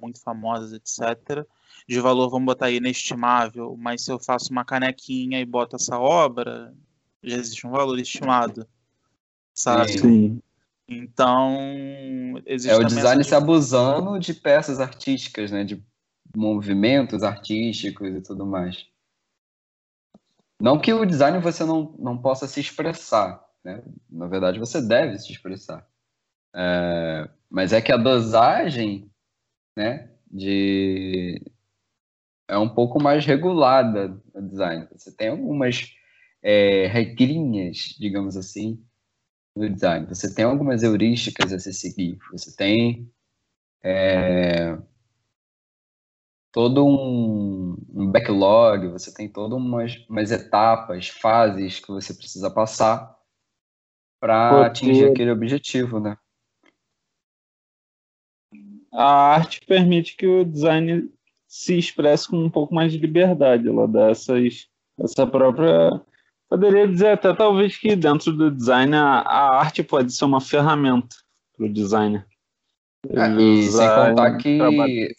muito 0.00 0.20
famosas, 0.20 0.72
etc 0.72 1.46
de 1.88 2.00
valor, 2.00 2.28
vamos 2.28 2.46
botar 2.46 2.66
aí, 2.66 2.76
inestimável, 2.76 3.74
mas 3.78 4.04
se 4.04 4.12
eu 4.12 4.18
faço 4.18 4.52
uma 4.52 4.64
canequinha 4.64 5.40
e 5.40 5.44
boto 5.46 5.76
essa 5.76 5.98
obra, 5.98 6.74
já 7.22 7.36
existe 7.36 7.66
um 7.66 7.70
valor 7.70 7.98
estimado, 7.98 8.66
sabe? 9.54 9.98
Sim. 9.98 10.42
Então, 10.86 11.56
existe 12.46 12.74
É 12.74 12.76
o 12.76 12.84
design 12.84 13.20
essa... 13.20 13.30
se 13.30 13.34
abusando 13.34 14.18
de 14.18 14.34
peças 14.34 14.80
artísticas, 14.80 15.50
né? 15.50 15.64
De 15.64 15.82
movimentos 16.36 17.22
artísticos 17.22 18.08
e 18.08 18.20
tudo 18.20 18.46
mais. 18.46 18.86
Não 20.60 20.78
que 20.78 20.92
o 20.92 21.06
design 21.06 21.38
você 21.38 21.64
não, 21.64 21.94
não 21.98 22.18
possa 22.18 22.46
se 22.46 22.60
expressar, 22.60 23.44
né? 23.64 23.82
Na 24.10 24.26
verdade, 24.26 24.58
você 24.58 24.80
deve 24.80 25.18
se 25.18 25.32
expressar. 25.32 25.86
É, 26.54 27.28
mas 27.48 27.72
é 27.72 27.80
que 27.80 27.92
a 27.92 27.96
dosagem, 27.96 29.10
né, 29.76 30.10
de 30.30 31.40
é 32.48 32.56
um 32.58 32.68
pouco 32.68 33.00
mais 33.00 33.26
regulada 33.26 34.20
no 34.34 34.48
design. 34.48 34.88
Você 34.92 35.14
tem 35.14 35.28
algumas 35.28 35.94
é, 36.42 36.86
regrinhas, 36.86 37.94
digamos 37.98 38.36
assim, 38.36 38.82
no 39.54 39.68
design. 39.68 40.06
Você 40.06 40.34
tem 40.34 40.44
algumas 40.44 40.82
heurísticas 40.82 41.52
a 41.52 41.58
se 41.58 41.72
seguir. 41.74 42.18
Você 42.32 42.56
tem 42.56 43.10
é, 43.82 44.78
todo 46.52 46.86
um, 46.86 47.76
um, 47.94 48.10
backlog, 48.10 48.88
você 48.88 49.12
tem 49.12 49.28
todas 49.28 49.56
umas, 49.58 49.96
umas 50.08 50.30
etapas, 50.30 51.08
fases 51.08 51.80
que 51.80 51.88
você 51.88 52.14
precisa 52.14 52.50
passar 52.50 53.16
para 54.20 54.66
atingir 54.66 55.10
aquele 55.10 55.30
objetivo, 55.30 56.00
né? 56.00 56.16
A 58.92 59.34
arte 59.34 59.60
permite 59.66 60.16
que 60.16 60.26
o 60.26 60.44
design 60.44 61.12
se 61.46 61.78
expresse 61.78 62.28
com 62.28 62.36
um 62.36 62.50
pouco 62.50 62.74
mais 62.74 62.92
de 62.92 62.98
liberdade, 62.98 63.68
ela 63.68 63.86
dá 63.86 64.10
essas, 64.10 64.68
essa 64.98 65.26
própria 65.26 66.02
Poderia 66.48 66.88
dizer 66.88 67.08
até 67.08 67.34
talvez 67.34 67.76
que 67.76 67.94
dentro 67.94 68.32
do 68.32 68.50
design 68.50 68.96
a, 68.96 69.20
a 69.20 69.58
arte 69.60 69.82
pode 69.82 70.12
ser 70.12 70.24
uma 70.24 70.40
ferramenta 70.40 71.14
para 71.54 71.66
o 71.66 71.72
designer. 71.72 72.26
É, 73.06 73.28
e 73.40 73.64
sem 73.64 73.86
contar 73.86 74.38
que 74.38 74.56
trabalho. 74.56 75.14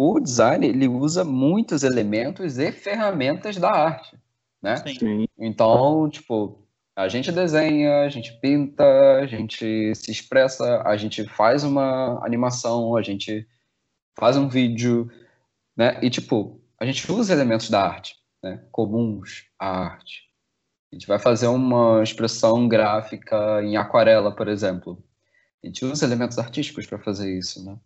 O 0.00 0.18
design 0.18 0.66
ele 0.66 0.88
usa 0.88 1.22
muitos 1.24 1.82
elementos 1.82 2.58
e 2.58 2.72
ferramentas 2.72 3.58
da 3.58 3.70
arte, 3.70 4.16
né? 4.62 4.76
Sim. 4.76 5.26
Então, 5.38 6.08
tipo, 6.08 6.66
a 6.96 7.06
gente 7.06 7.30
desenha, 7.30 8.00
a 8.00 8.08
gente 8.08 8.32
pinta, 8.40 8.82
a 9.16 9.26
gente 9.26 9.94
se 9.94 10.10
expressa, 10.10 10.82
a 10.86 10.96
gente 10.96 11.24
faz 11.24 11.64
uma 11.64 12.18
animação, 12.24 12.96
a 12.96 13.02
gente 13.02 13.46
faz 14.18 14.38
um 14.38 14.48
vídeo, 14.48 15.10
né? 15.76 15.98
E 16.02 16.08
tipo, 16.08 16.58
a 16.78 16.86
gente 16.86 17.12
usa 17.12 17.34
elementos 17.34 17.68
da 17.68 17.86
arte, 17.86 18.16
né? 18.42 18.64
Comuns 18.72 19.50
à 19.58 19.68
arte. 19.68 20.30
A 20.90 20.94
gente 20.96 21.06
vai 21.06 21.18
fazer 21.18 21.48
uma 21.48 22.02
expressão 22.02 22.66
gráfica 22.66 23.62
em 23.62 23.76
aquarela, 23.76 24.34
por 24.34 24.48
exemplo. 24.48 24.98
A 25.62 25.66
gente 25.66 25.84
usa 25.84 26.06
elementos 26.06 26.38
artísticos 26.38 26.86
para 26.86 26.98
fazer 26.98 27.36
isso, 27.36 27.62
né? 27.62 27.76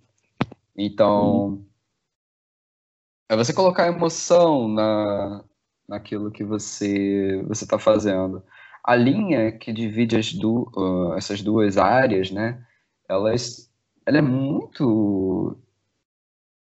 Então, 0.76 1.46
uhum. 1.46 1.73
É 3.34 3.36
você 3.36 3.52
colocar 3.52 3.88
emoção 3.88 4.68
na, 4.68 5.44
naquilo 5.88 6.30
que 6.30 6.44
você 6.44 7.42
você 7.46 7.64
está 7.64 7.78
fazendo. 7.78 8.42
A 8.82 8.94
linha 8.94 9.52
que 9.52 9.72
divide 9.72 10.16
as 10.16 10.32
du, 10.32 10.70
uh, 10.76 11.14
essas 11.14 11.42
duas 11.42 11.78
áreas, 11.78 12.30
né? 12.30 12.64
Elas, 13.08 13.70
ela 14.06 14.18
é 14.18 14.22
muito 14.22 15.56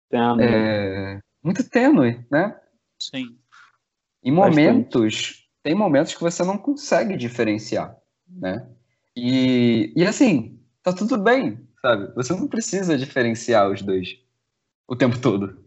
tênue. 0.08 0.44
É, 0.44 1.20
muito 1.42 1.68
tênue, 1.68 2.24
né? 2.30 2.58
Sim. 2.98 3.38
Em 4.22 4.32
momentos 4.32 5.44
tem 5.62 5.74
momentos 5.74 6.14
que 6.14 6.20
você 6.20 6.44
não 6.44 6.58
consegue 6.58 7.16
diferenciar, 7.16 7.96
né? 8.28 8.68
E, 9.16 9.92
e 9.96 10.04
assim, 10.04 10.60
tá 10.82 10.92
tudo 10.92 11.16
bem, 11.16 11.66
sabe? 11.80 12.12
Você 12.14 12.34
não 12.34 12.46
precisa 12.46 12.98
diferenciar 12.98 13.70
os 13.70 13.80
dois 13.80 14.18
o 14.86 14.94
tempo 14.94 15.18
todo. 15.18 15.63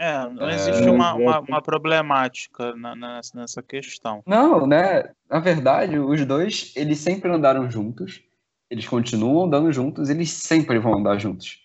É, 0.00 0.26
não 0.30 0.48
existe 0.48 0.82
é... 0.82 0.90
Uma, 0.90 1.12
uma, 1.12 1.40
uma, 1.40 1.60
problemática 1.60 2.74
na, 2.74 3.20
nessa 3.34 3.62
questão. 3.62 4.22
Não, 4.26 4.66
né? 4.66 5.12
Na 5.28 5.40
verdade, 5.40 5.98
os 5.98 6.24
dois, 6.24 6.72
eles 6.74 6.98
sempre 7.00 7.30
andaram 7.30 7.70
juntos, 7.70 8.22
eles 8.70 8.88
continuam 8.88 9.44
andando 9.44 9.70
juntos, 9.70 10.08
eles 10.08 10.30
sempre 10.30 10.78
vão 10.78 10.94
andar 10.94 11.18
juntos. 11.18 11.58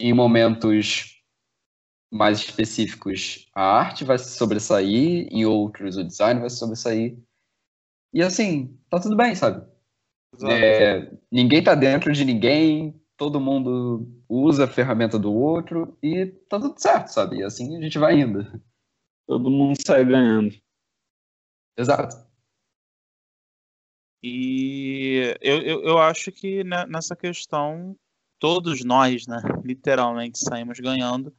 Em 0.00 0.14
momentos 0.14 1.22
mais 2.10 2.38
específicos, 2.38 3.50
a 3.54 3.80
arte 3.80 4.02
vai 4.02 4.16
se 4.16 4.30
sobressair, 4.30 5.28
em 5.30 5.44
outros 5.44 5.98
o 5.98 6.04
design 6.04 6.40
vai 6.40 6.48
se 6.48 6.56
sobressair. 6.56 7.18
E 8.14 8.22
assim, 8.22 8.74
tá 8.88 8.98
tudo 8.98 9.14
bem, 9.14 9.34
sabe? 9.34 9.62
É, 10.42 11.12
ninguém 11.30 11.62
tá 11.62 11.74
dentro 11.74 12.10
de 12.14 12.24
ninguém, 12.24 12.98
todo 13.16 13.40
mundo 13.40 14.06
usa 14.28 14.64
a 14.64 14.68
ferramenta 14.68 15.18
do 15.18 15.32
outro 15.32 15.96
e 16.02 16.26
tá 16.26 16.60
tudo 16.60 16.78
certo, 16.78 17.08
sabe? 17.08 17.38
E 17.38 17.42
assim 17.42 17.76
a 17.76 17.80
gente 17.80 17.98
vai 17.98 18.20
indo. 18.20 18.62
Todo 19.26 19.50
mundo 19.50 19.76
sai 19.84 20.04
ganhando. 20.04 20.54
Exato. 21.76 22.26
E 24.22 25.36
eu, 25.40 25.62
eu, 25.62 25.82
eu 25.84 25.98
acho 25.98 26.32
que 26.32 26.64
nessa 26.64 27.14
questão, 27.14 27.96
todos 28.38 28.84
nós, 28.84 29.26
né, 29.26 29.40
literalmente 29.64 30.38
saímos 30.38 30.80
ganhando 30.80 31.32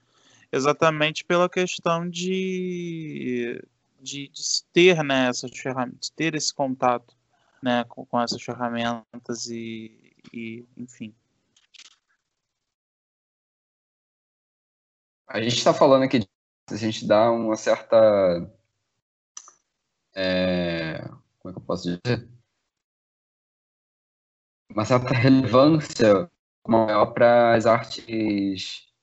exatamente 0.51 1.25
pela 1.25 1.49
questão 1.49 2.09
de, 2.09 3.61
de, 3.99 4.29
de 4.29 4.63
ter 4.71 5.03
né, 5.03 5.27
essas 5.27 5.51
ferramentas, 5.57 6.09
ter 6.09 6.35
esse 6.35 6.53
contato 6.53 7.15
né, 7.61 7.83
com, 7.85 8.05
com 8.05 8.21
essas 8.21 8.41
ferramentas 8.41 9.47
e, 9.47 10.13
e, 10.33 10.65
enfim. 10.77 11.13
A 15.27 15.41
gente 15.41 15.57
está 15.57 15.73
falando 15.73 16.03
aqui 16.03 16.19
de 16.19 16.27
a 16.71 16.75
gente 16.75 17.05
dá 17.05 17.31
uma 17.31 17.55
certa. 17.55 18.49
É, 20.15 20.99
como 21.39 21.51
é 21.51 21.53
que 21.53 21.59
eu 21.59 21.65
posso 21.65 21.83
dizer? 21.83 22.27
Uma 24.69 24.85
certa 24.85 25.13
relevância 25.13 26.29
maior 26.67 27.07
para 27.07 27.55
as 27.55 27.65
artes 27.65 28.05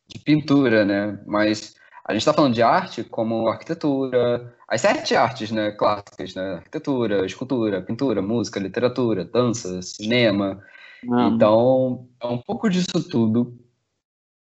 de 0.06 0.18
pintura, 0.24 0.84
né? 0.84 1.22
Mas 1.26 1.74
a 2.04 2.12
gente 2.12 2.20
está 2.20 2.34
falando 2.34 2.54
de 2.54 2.62
arte 2.62 3.02
como 3.04 3.48
arquitetura, 3.48 4.54
as 4.68 4.80
sete 4.82 5.16
artes, 5.16 5.50
né, 5.50 5.72
clássicas, 5.72 6.34
né? 6.34 6.54
Arquitetura, 6.54 7.24
escultura, 7.24 7.82
pintura, 7.82 8.20
música, 8.20 8.60
literatura, 8.60 9.24
dança, 9.24 9.80
cinema. 9.82 10.62
Ah. 11.10 11.28
Então, 11.28 12.08
é 12.20 12.26
um 12.26 12.38
pouco 12.38 12.68
disso 12.68 13.08
tudo 13.08 13.58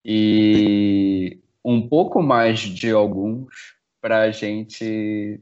e 0.06 1.43
um 1.64 1.88
pouco 1.88 2.22
mais 2.22 2.60
de 2.60 2.92
alguns 2.92 3.76
para 4.02 4.24
a 4.24 4.32
gente 4.32 5.40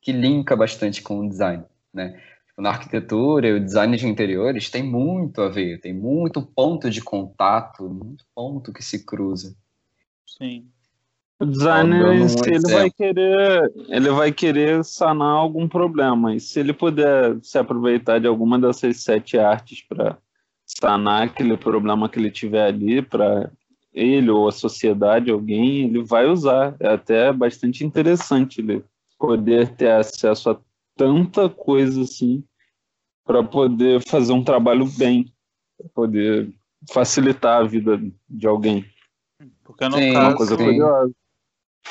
que 0.00 0.12
linka 0.12 0.54
bastante 0.54 1.02
com 1.02 1.20
o 1.20 1.28
design, 1.28 1.64
né? 1.92 2.20
Tipo, 2.46 2.62
na 2.62 2.70
arquitetura 2.70 3.48
e 3.48 3.52
o 3.54 3.64
design 3.64 3.96
de 3.96 4.06
interiores 4.06 4.70
tem 4.70 4.82
muito 4.82 5.40
a 5.42 5.48
ver, 5.48 5.80
tem 5.80 5.92
muito 5.92 6.40
ponto 6.40 6.88
de 6.88 7.00
contato, 7.00 7.88
muito 7.88 8.24
ponto 8.34 8.72
que 8.72 8.84
se 8.84 9.04
cruza. 9.04 9.56
Sim. 10.24 10.66
O 11.40 11.46
designer 11.46 12.06
um 12.06 12.26
ele 12.46 12.72
vai 12.72 12.90
querer, 12.90 13.72
ele 13.88 14.10
vai 14.10 14.32
querer 14.32 14.84
sanar 14.84 15.34
algum 15.34 15.66
problema. 15.66 16.34
E 16.34 16.40
se 16.40 16.60
ele 16.60 16.72
puder 16.72 17.36
se 17.42 17.58
aproveitar 17.58 18.20
de 18.20 18.28
alguma 18.28 18.56
dessas 18.58 19.02
sete 19.02 19.36
artes 19.36 19.82
para 19.82 20.16
sanar 20.64 21.24
aquele 21.24 21.56
problema 21.56 22.08
que 22.08 22.20
ele 22.20 22.30
tiver 22.30 22.66
ali 22.66 23.02
para 23.02 23.50
ele 23.94 24.28
ou 24.28 24.48
a 24.48 24.52
sociedade, 24.52 25.30
alguém, 25.30 25.84
ele 25.84 26.02
vai 26.02 26.26
usar. 26.26 26.76
É 26.80 26.88
até 26.88 27.32
bastante 27.32 27.84
interessante 27.84 28.60
ele 28.60 28.84
poder 29.16 29.74
ter 29.76 29.92
acesso 29.92 30.50
a 30.50 30.60
tanta 30.96 31.48
coisa 31.48 32.02
assim 32.02 32.44
para 33.24 33.42
poder 33.42 34.02
fazer 34.06 34.32
um 34.32 34.44
trabalho 34.44 34.86
bem, 34.98 35.32
para 35.78 35.88
poder 35.90 36.52
facilitar 36.92 37.62
a 37.62 37.64
vida 37.64 37.98
de 38.28 38.46
alguém. 38.46 38.84
Porque 39.62 39.88
no 39.88 39.96
sim, 39.96 40.12
caso. 40.12 40.36
Coisa 40.36 40.56
curiosa. 40.56 41.14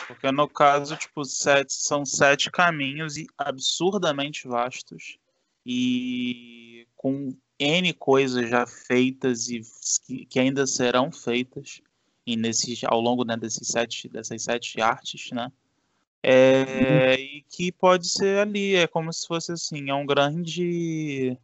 Porque 0.07 0.31
no 0.31 0.48
caso, 0.48 0.98
tipo, 0.98 1.24
sete, 1.24 1.74
são 1.74 2.05
sete 2.05 2.51
caminhos 2.51 3.15
e 3.15 3.25
absurdamente 3.38 4.48
vastos. 4.48 5.17
E 5.65 6.86
com 6.95 7.36
N 7.60 7.93
coisas 7.93 8.50
já 8.50 8.65
feitas 8.67 9.48
e 9.48 9.62
que 10.25 10.39
ainda 10.39 10.67
serão 10.67 11.12
feitas 11.12 11.81
e 12.25 12.36
nesses, 12.36 12.84
ao 12.86 13.00
longo 13.00 13.24
né, 13.24 13.36
desses 13.36 13.68
sete, 13.68 14.08
dessas 14.08 14.44
sete 14.44 14.82
artes, 14.82 15.32
né? 15.32 15.51
É, 16.22 16.63
uhum. 16.63 17.24
E 17.24 17.46
que 17.50 17.72
pode 17.72 18.08
ser 18.10 18.39
ali, 18.39 18.75
é 18.75 18.88
como 18.88 19.12
se 19.12 19.27
fosse 19.27 19.51
assim, 19.51 19.89
é 19.89 19.94
um 19.94 20.06
grande. 20.06 21.38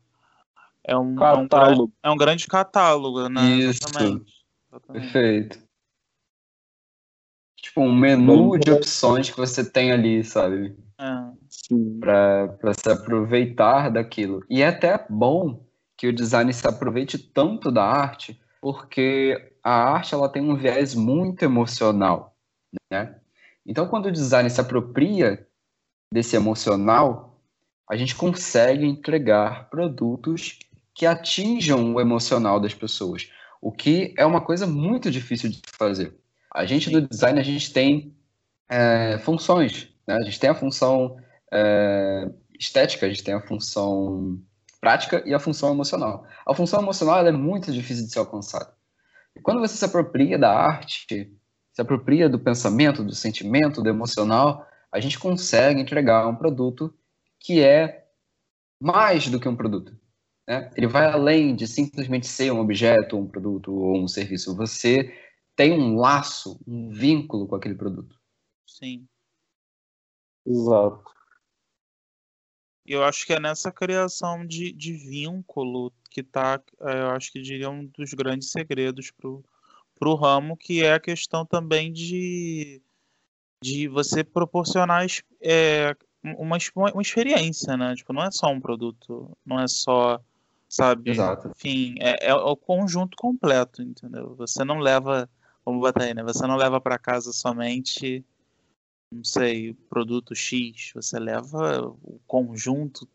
É 0.83 0.95
um, 0.95 1.15
catálogo. 1.15 1.91
É 2.01 2.07
um, 2.07 2.12
é 2.12 2.13
um 2.13 2.17
grande 2.17 2.48
catálogo, 2.48 3.27
né? 3.27 3.41
Isso. 3.57 3.81
Exatamente. 3.83 4.33
Exatamente. 4.71 5.12
Perfeito 5.12 5.69
tipo 7.69 7.81
um 7.81 7.93
menu 7.93 8.57
de 8.57 8.71
opções 8.71 9.29
que 9.29 9.38
você 9.38 9.63
tem 9.63 9.91
ali, 9.91 10.24
sabe? 10.24 10.75
Ah, 10.98 11.31
para 12.00 12.74
se 12.74 12.89
aproveitar 12.89 13.89
daquilo. 13.89 14.43
E 14.50 14.62
é 14.62 14.67
até 14.67 15.05
bom 15.09 15.65
que 15.98 16.07
o 16.07 16.13
design 16.13 16.51
se 16.53 16.67
aproveite 16.67 17.17
tanto 17.17 17.71
da 17.71 17.83
arte, 17.83 18.39
porque 18.62 19.48
a 19.63 19.71
arte 19.71 20.13
ela 20.13 20.29
tem 20.29 20.41
um 20.41 20.55
viés 20.55 20.95
muito 20.95 21.43
emocional, 21.43 22.35
né? 22.91 23.15
Então, 23.65 23.87
quando 23.87 24.07
o 24.07 24.11
design 24.11 24.49
se 24.49 24.59
apropria 24.59 25.47
desse 26.11 26.35
emocional, 26.35 27.39
a 27.89 27.95
gente 27.95 28.15
consegue 28.15 28.85
entregar 28.85 29.69
produtos 29.69 30.59
que 30.93 31.05
atinjam 31.05 31.93
o 31.93 32.01
emocional 32.01 32.59
das 32.59 32.73
pessoas, 32.73 33.29
o 33.61 33.71
que 33.71 34.13
é 34.17 34.25
uma 34.25 34.41
coisa 34.41 34.65
muito 34.65 35.11
difícil 35.11 35.49
de 35.49 35.61
fazer. 35.77 36.17
A 36.53 36.65
gente 36.65 36.89
do 36.89 37.07
design, 37.07 37.39
a 37.39 37.43
gente 37.43 37.71
tem 37.71 38.15
é, 38.67 39.17
funções, 39.19 39.89
né? 40.07 40.15
A 40.15 40.23
gente 40.23 40.39
tem 40.39 40.49
a 40.49 40.55
função 40.55 41.17
é, 41.51 42.29
estética, 42.59 43.05
a 43.05 43.09
gente 43.09 43.23
tem 43.23 43.33
a 43.33 43.41
função 43.41 44.39
prática 44.81 45.21
e 45.25 45.33
a 45.33 45.39
função 45.39 45.71
emocional. 45.71 46.25
A 46.45 46.53
função 46.53 46.81
emocional 46.81 47.25
é 47.25 47.31
muito 47.31 47.71
difícil 47.71 48.05
de 48.05 48.11
ser 48.11 48.19
alcançada. 48.19 48.73
E 49.36 49.41
quando 49.41 49.59
você 49.59 49.75
se 49.75 49.86
apropria 49.86 50.38
da 50.38 50.51
arte, 50.51 51.31
se 51.74 51.81
apropria 51.81 52.27
do 52.27 52.39
pensamento, 52.39 53.03
do 53.03 53.13
sentimento, 53.15 53.81
do 53.81 53.89
emocional, 53.89 54.67
a 54.91 55.00
gente 55.00 55.19
consegue 55.19 55.79
entregar 55.79 56.27
um 56.27 56.36
produto 56.36 56.93
que 57.39 57.62
é 57.62 58.07
mais 58.81 59.27
do 59.29 59.39
que 59.39 59.48
um 59.48 59.55
produto. 59.55 59.98
Né? 60.48 60.71
Ele 60.75 60.88
vai 60.88 61.05
além 61.05 61.55
de 61.55 61.67
simplesmente 61.67 62.27
ser 62.27 62.51
um 62.51 62.59
objeto, 62.59 63.17
um 63.17 63.27
produto 63.27 63.71
ou 63.71 63.98
um 63.98 64.07
serviço. 64.07 64.55
Você 64.55 65.13
tem 65.55 65.71
um 65.71 65.95
laço, 65.95 66.59
um 66.67 66.89
vínculo 66.89 67.48
com 67.48 67.55
aquele 67.55 67.75
produto. 67.75 68.15
Sim. 68.65 69.07
Exato. 70.45 71.18
Eu 72.93 73.03
acho 73.03 73.25
que 73.25 73.34
é 73.34 73.39
nessa 73.39 73.72
criação 73.72 74.46
de, 74.46 74.72
de 74.72 74.93
vínculo 74.93 75.93
que 76.10 76.22
está, 76.22 76.60
eu 76.79 77.12
acho 77.12 77.31
que 77.31 77.41
diria 77.41 77.69
um 77.69 77.86
dos 77.86 78.13
grandes 78.13 78.50
segredos 78.50 79.12
pro, 79.12 79.46
pro 80.00 80.15
ramo, 80.15 80.58
que 80.58 80.84
é 80.84 80.93
a 80.93 81.00
questão 81.00 81.46
também 81.46 81.93
de, 81.93 82.81
de 83.63 83.88
você 83.88 84.24
proporcionar 84.24 85.05
é, 85.39 85.96
uma, 86.24 86.58
uma 86.75 87.01
experiência, 87.01 87.77
né? 87.77 87.96
Tipo, 87.96 88.12
não 88.12 88.24
é 88.24 88.31
só 88.31 88.48
um 88.48 88.60
produto, 88.60 89.38
não 89.46 89.60
é 89.60 89.67
só, 89.67 90.19
sabe? 90.67 91.12
Exato. 91.12 91.50
Enfim, 91.50 91.96
é, 92.00 92.29
é 92.29 92.34
o 92.34 92.55
conjunto 92.55 93.15
completo, 93.15 93.84
entendeu? 93.84 94.36
Você 94.36 94.63
não 94.63 94.79
leva, 94.79 95.29
vamos 95.63 95.79
botar 95.79 96.05
aí, 96.05 96.13
né? 96.13 96.24
Você 96.24 96.48
não 96.48 96.55
leva 96.55 96.81
para 96.81 96.98
casa 96.98 97.31
somente 97.31 98.25
não 99.11 99.23
sei, 99.23 99.73
produto 99.89 100.35
X, 100.35 100.91
você 100.93 101.19
leva 101.19 101.87
o 102.03 102.19
conjunto 102.27 103.07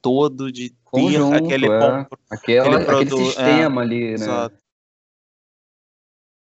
todo 0.00 0.50
de 0.50 0.70
ter 0.70 0.76
Conjunto, 0.84 1.44
aquele, 1.44 1.66
é. 1.66 1.78
compro- 1.78 2.18
Aquela, 2.30 2.66
Aquele 2.76 2.82
aquele 2.90 3.10
produ- 3.10 3.24
sistema 3.26 3.80
ali, 3.82 4.00
né? 4.00 4.12
Exato. 4.14 4.56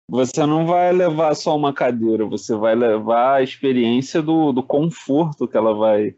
Você 0.10 0.46
não 0.46 0.66
vai 0.66 0.92
levar 0.92 1.34
só 1.36 1.56
uma 1.56 1.74
cadeira, 1.74 2.26
você 2.26 2.56
vai 2.56 2.76
levar 2.76 3.36
a 3.36 3.42
experiência 3.42 4.22
do, 4.22 4.52
do 4.52 4.62
conforto 4.62 5.48
que 5.48 5.58
ela 5.58 5.74
vai 5.74 6.16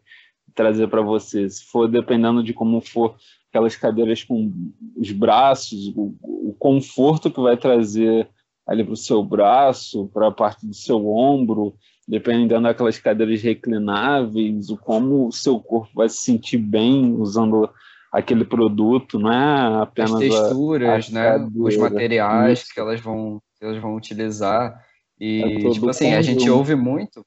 trazer 0.54 0.88
para 0.88 1.00
você. 1.02 1.48
Se 1.48 1.64
for 1.64 1.88
dependendo 1.88 2.42
de 2.42 2.52
como 2.52 2.80
for 2.80 3.16
aquelas 3.48 3.76
cadeiras 3.76 4.22
com 4.22 4.52
os 4.96 5.12
braços, 5.12 5.88
o, 5.96 6.14
o 6.22 6.54
conforto 6.58 7.30
que 7.30 7.40
vai 7.40 7.56
trazer 7.56 8.28
ali 8.66 8.82
para 8.84 8.92
o 8.92 8.96
seu 8.96 9.22
braço, 9.22 10.08
para 10.12 10.28
a 10.28 10.32
parte 10.32 10.66
do 10.66 10.74
seu 10.74 11.06
ombro, 11.08 11.74
dependendo 12.06 12.62
daquelas 12.62 12.98
cadeiras 12.98 13.42
reclináveis, 13.42 14.70
o 14.70 14.76
como 14.76 15.26
o 15.26 15.32
seu 15.32 15.58
corpo 15.60 15.90
vai 15.94 16.08
se 16.08 16.18
sentir 16.18 16.58
bem 16.58 17.12
usando 17.14 17.68
aquele 18.12 18.44
produto, 18.44 19.18
não 19.18 19.32
é 19.32 19.76
As 19.76 19.82
apenas 19.82 20.12
a- 20.12 20.18
texturas, 20.18 21.08
a 21.08 21.12
né? 21.12 21.36
Os 21.36 21.42
cadeira. 21.76 21.78
materiais 21.82 22.60
Isso. 22.60 22.74
que 22.74 22.80
elas 22.80 23.00
vão, 23.00 23.42
que 23.58 23.64
elas 23.64 23.78
vão 23.78 23.96
utilizar. 23.96 24.80
E, 25.18 25.42
É 25.66 25.70
tipo 25.70 25.88
assim, 25.88 26.12
a 26.14 26.22
gente 26.22 26.40
conjunto. 26.40 26.56
ouve 26.56 26.74
muito, 26.76 27.26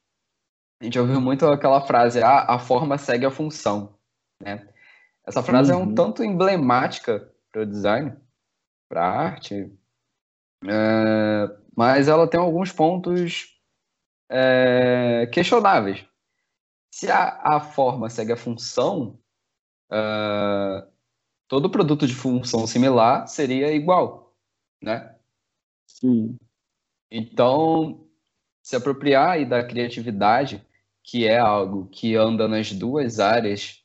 a 0.80 0.84
gente 0.84 0.98
ouve 0.98 1.12
muito 1.18 1.46
aquela 1.46 1.80
frase, 1.82 2.22
ah, 2.22 2.46
a 2.54 2.58
forma 2.58 2.96
segue 2.96 3.26
a 3.26 3.30
função, 3.30 3.94
né? 4.42 4.66
Essa 5.26 5.42
frase 5.42 5.70
é 5.70 5.76
um 5.76 5.86
Uhum. 5.88 5.94
tanto 5.94 6.24
emblemática 6.24 7.30
para 7.52 7.62
o 7.62 7.66
design, 7.66 8.14
para 8.88 9.02
a 9.04 9.10
arte, 9.26 9.70
é, 10.66 11.50
mas 11.76 12.08
ela 12.08 12.26
tem 12.28 12.40
alguns 12.40 12.72
pontos 12.72 13.59
é, 14.30 15.26
questionáveis. 15.32 16.06
Se 16.92 17.10
a, 17.10 17.56
a 17.56 17.60
forma 17.60 18.10
segue 18.10 18.32
a 18.32 18.36
função, 18.36 19.18
é, 19.92 20.86
todo 21.48 21.70
produto 21.70 22.06
de 22.06 22.14
função 22.14 22.66
similar 22.66 23.26
seria 23.28 23.72
igual, 23.72 24.34
né? 24.82 25.16
Sim. 25.86 26.36
Então, 27.10 28.06
se 28.62 28.76
apropriar 28.76 29.30
aí 29.32 29.46
da 29.46 29.64
criatividade, 29.64 30.64
que 31.04 31.26
é 31.26 31.38
algo 31.38 31.88
que 31.88 32.16
anda 32.16 32.46
nas 32.48 32.72
duas 32.72 33.20
áreas 33.20 33.82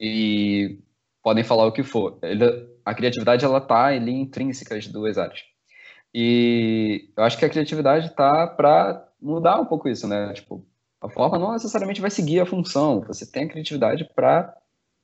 e 0.00 0.80
podem 1.22 1.44
falar 1.44 1.66
o 1.66 1.72
que 1.72 1.82
for. 1.82 2.18
Ele- 2.22 2.68
a 2.84 2.94
criatividade 2.94 3.44
ela 3.44 3.60
tá 3.60 3.86
ali 3.86 4.12
intrínseca 4.12 4.76
às 4.76 4.86
duas 4.88 5.18
áreas. 5.18 5.42
E 6.14 7.10
eu 7.16 7.24
acho 7.24 7.38
que 7.38 7.44
a 7.44 7.50
criatividade 7.50 8.14
tá 8.14 8.46
para 8.46 9.08
mudar 9.24 9.60
um 9.60 9.64
pouco 9.64 9.88
isso, 9.88 10.06
né? 10.06 10.32
Tipo, 10.34 10.64
a 11.00 11.08
forma 11.08 11.38
não 11.38 11.52
necessariamente 11.52 12.00
vai 12.00 12.10
seguir 12.10 12.40
a 12.40 12.46
função. 12.46 13.00
Você 13.02 13.26
tem 13.26 13.44
a 13.44 13.48
criatividade 13.48 14.04
para 14.14 14.56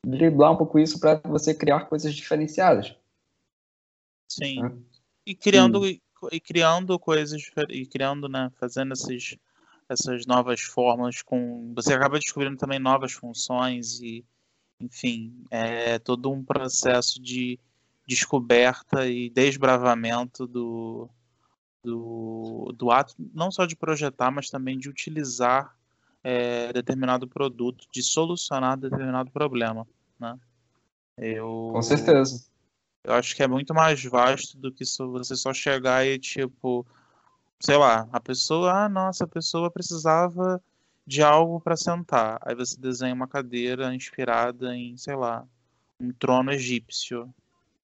driblar 0.06 0.52
um 0.52 0.56
pouco 0.56 0.78
isso 0.78 1.00
para 1.00 1.16
você 1.24 1.54
criar 1.54 1.87
coisas 1.87 2.14
diferenciadas. 2.14 2.94
Sim. 4.28 4.64
É. 4.64 4.72
E 5.26 5.35
criando, 5.35 5.87
e 5.87 6.40
criando 6.40 6.98
coisas, 6.98 7.50
e 7.68 7.87
criando, 7.87 8.28
né, 8.28 8.50
fazendo 8.56 8.92
esses, 8.92 9.37
essas 9.88 10.26
novas 10.26 10.61
formas 10.61 11.22
com. 11.22 11.72
Você 11.74 11.94
acaba 11.94 12.18
descobrindo 12.18 12.56
também 12.56 12.78
novas 12.78 13.12
funções 13.12 14.00
e, 14.00 14.24
enfim, 14.80 15.44
é 15.50 15.98
todo 15.98 16.30
um 16.30 16.44
processo 16.44 17.20
de 17.20 17.59
descoberta 18.06 19.06
e 19.06 19.30
desbravamento 19.30 20.46
do, 20.46 21.09
do, 21.83 22.73
do 22.77 22.90
ato, 22.90 23.14
não 23.35 23.51
só 23.51 23.66
de 23.66 23.77
projetar, 23.77 24.31
mas 24.31 24.51
também 24.51 24.79
de 24.79 24.88
utilizar 24.88 25.75
é, 26.23 26.73
determinado 26.73 27.27
produto, 27.27 27.87
de 27.93 28.03
solucionar 28.03 28.77
determinado 28.77 29.31
problema, 29.31 29.87
né? 30.19 30.38
Eu, 31.16 31.71
Com 31.73 31.83
certeza. 31.83 32.45
eu 33.05 33.12
acho 33.14 33.35
que 33.35 33.43
é 33.43 33.49
muito 33.49 33.75
mais 33.75 34.03
vasto 34.05 34.57
do 34.57 34.73
que 34.73 34.85
você 34.85 35.37
só 35.37 35.53
chegar 35.53 36.07
e, 36.07 36.19
tipo, 36.19 36.87
sei 37.59 37.77
lá, 37.77 38.09
a 38.12 38.21
pessoa, 38.21 38.85
ah, 38.85 38.88
nossa, 38.88 39.25
a 39.25 39.29
pessoa 39.29 39.71
precisava 39.71 40.62
de 41.07 41.23
algo 41.23 41.61
para 41.61 41.77
sentar. 41.77 42.38
Aí 42.43 42.55
você 42.55 42.79
desenha 42.79 43.14
uma 43.14 43.29
cadeira 43.29 43.95
inspirada 43.95 44.75
em, 44.75 44.97
sei 44.97 45.16
lá, 45.16 45.47
um 46.01 46.12
trono 46.12 46.53
egípcio. 46.53 47.33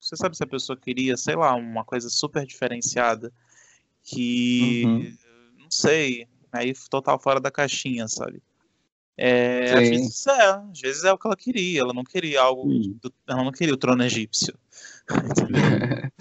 Você 0.01 0.17
sabe 0.17 0.37
se 0.37 0.45
a 0.45 0.47
pessoa 0.47 0.77
queria, 0.77 1.17
sei 1.17 1.35
lá, 1.35 1.55
uma 1.55 1.85
coisa 1.85 2.09
super 2.09 2.47
diferenciada 2.47 3.33
que, 4.07 4.83
Uhum. 4.85 5.17
não 5.59 5.71
sei, 5.71 6.27
aí 6.53 6.73
total 6.89 7.19
fora 7.19 7.41
da 7.41 7.51
caixinha, 7.51 8.07
sabe? 8.09 8.41
É, 9.19 9.73
às 9.73 9.89
Sim. 9.89 9.91
vezes 9.95 10.27
é, 10.27 10.43
às 10.51 10.81
vezes 10.81 11.05
é 11.05 11.13
o 11.13 11.19
que 11.19 11.27
ela 11.27 11.37
queria. 11.37 11.81
Ela 11.81 11.93
não 11.95 12.05
queria 12.05 12.41
algo, 12.41 12.71
Sim. 12.71 12.99
do- 13.03 13.13
ela 13.27 13.43
não 13.43 13.51
queria 13.53 13.75
o 13.75 13.79
trono 13.79 14.05
egípcio. 14.05 14.55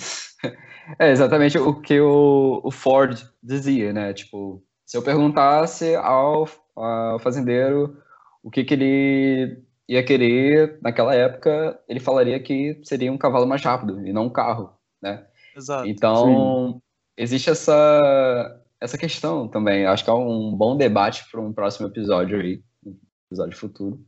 É 0.99 1.09
exatamente 1.09 1.57
o 1.57 1.81
que 1.81 1.99
o, 1.99 2.61
o 2.63 2.69
Ford 2.69 3.19
dizia, 3.41 3.91
né? 3.91 4.13
Tipo, 4.13 4.63
se 4.85 4.95
eu 4.95 5.01
perguntasse 5.01 5.95
ao, 5.95 6.47
ao 6.75 7.17
fazendeiro 7.17 7.97
o 8.43 8.51
que, 8.51 8.63
que 8.63 8.75
ele 8.75 9.63
ia 9.89 10.03
querer 10.05 10.77
naquela 10.83 11.15
época, 11.15 11.79
ele 11.87 11.99
falaria 11.99 12.39
que 12.39 12.79
seria 12.83 13.11
um 13.11 13.17
cavalo 13.17 13.47
mais 13.47 13.63
rápido 13.63 14.05
e 14.05 14.13
não 14.13 14.25
um 14.27 14.29
carro, 14.29 14.77
né? 15.01 15.25
Exato. 15.55 15.87
Então, 15.87 16.79
existe 17.17 17.49
essa, 17.49 18.61
essa 18.79 18.97
questão 18.97 19.47
também. 19.47 19.85
Acho 19.85 20.03
que 20.03 20.09
é 20.09 20.13
um 20.13 20.55
bom 20.55 20.77
debate 20.77 21.29
para 21.29 21.41
um 21.41 21.53
próximo 21.53 21.87
episódio 21.87 22.39
aí, 22.39 22.63
um 22.85 22.97
episódio 23.27 23.57
futuro. 23.57 24.05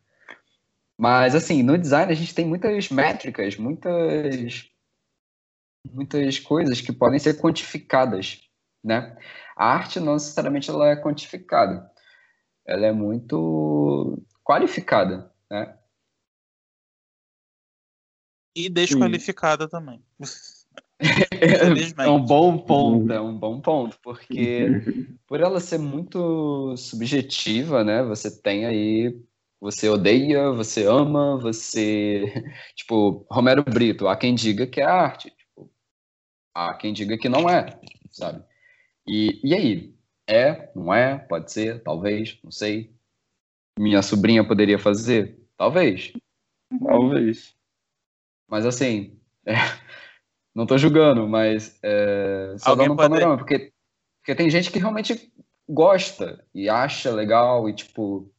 Mas, 0.98 1.36
assim, 1.36 1.62
no 1.62 1.78
design 1.78 2.12
a 2.12 2.16
gente 2.16 2.34
tem 2.34 2.46
muitas 2.46 2.90
métricas, 2.90 3.56
muitas, 3.56 4.70
muitas 5.92 6.40
coisas 6.40 6.82
que 6.82 6.92
podem 6.92 7.20
ser 7.20 7.40
quantificadas, 7.40 8.42
né? 8.84 9.16
A 9.56 9.74
arte 9.74 10.00
não 10.00 10.14
necessariamente 10.14 10.70
ela 10.70 10.90
é 10.90 10.96
quantificada. 10.96 11.90
Ela 12.66 12.88
é 12.88 12.92
muito 12.92 14.22
qualificada, 14.44 15.32
né? 15.50 15.78
E 18.56 18.70
desqualificada 18.70 19.70
também. 19.70 20.04
É 21.00 22.10
um 22.10 22.24
bom 22.24 22.58
ponto, 22.58 23.12
é 23.14 23.22
um 23.22 23.38
bom 23.38 23.62
ponto, 23.62 24.00
porque 24.02 24.68
por 25.28 25.40
ela 25.40 25.60
ser 25.60 25.78
muito 25.78 26.76
subjetiva, 26.76 27.84
né? 27.84 28.04
Você 28.04 28.42
tem 28.42 28.66
aí, 28.66 29.22
você 29.62 29.88
odeia, 29.90 30.52
você 30.52 30.86
ama, 30.86 31.38
você, 31.38 32.26
tipo, 32.76 33.26
Romero 33.30 33.64
Brito, 33.64 34.08
há 34.08 34.16
quem 34.16 34.34
diga 34.34 34.66
que 34.66 34.82
é 34.82 34.86
arte, 34.86 35.30
tipo, 35.30 35.72
há 36.56 36.74
quem 36.74 36.94
diga 36.94 37.18
que 37.18 37.30
não 37.30 37.48
é, 37.48 37.80
sabe? 38.10 38.44
E, 39.08 39.40
e 39.44 39.54
aí, 39.54 39.96
é, 40.28 40.72
não 40.76 40.94
é, 40.94 41.18
pode 41.18 41.52
ser, 41.52 41.82
talvez, 41.84 42.40
não 42.44 42.52
sei. 42.52 42.92
minha 43.80 44.02
sobrinha 44.02 44.46
poderia 44.46 44.80
fazer? 44.80 45.40
Talvez. 45.56 46.12
Talvez. 46.84 47.56
Mas 48.50 48.66
assim, 48.66 49.20
é, 49.46 49.54
não 50.58 50.66
tô 50.66 50.76
julgando, 50.76 51.28
mas 51.28 51.78
é, 51.84 52.56
só 52.58 52.72
Alguém 52.72 52.88
dando 52.88 52.94
um 52.94 52.98
pode- 52.98 53.10
panorama, 53.10 53.38
porque, 53.38 53.72
porque 54.20 54.34
tem 54.34 54.50
gente 54.50 54.72
que 54.72 54.80
realmente 54.80 55.32
gosta 55.70 56.44
e 56.52 56.68
acha 56.68 57.12
legal 57.12 57.70
e 57.70 57.74
tipo. 57.76 58.34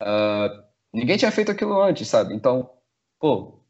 ah, 0.00 0.64
ninguém 0.90 1.18
tinha 1.18 1.30
feito 1.30 1.52
aquilo 1.52 1.78
antes, 1.82 2.08
sabe? 2.08 2.32
Então, 2.34 2.70
pô, 3.20 3.60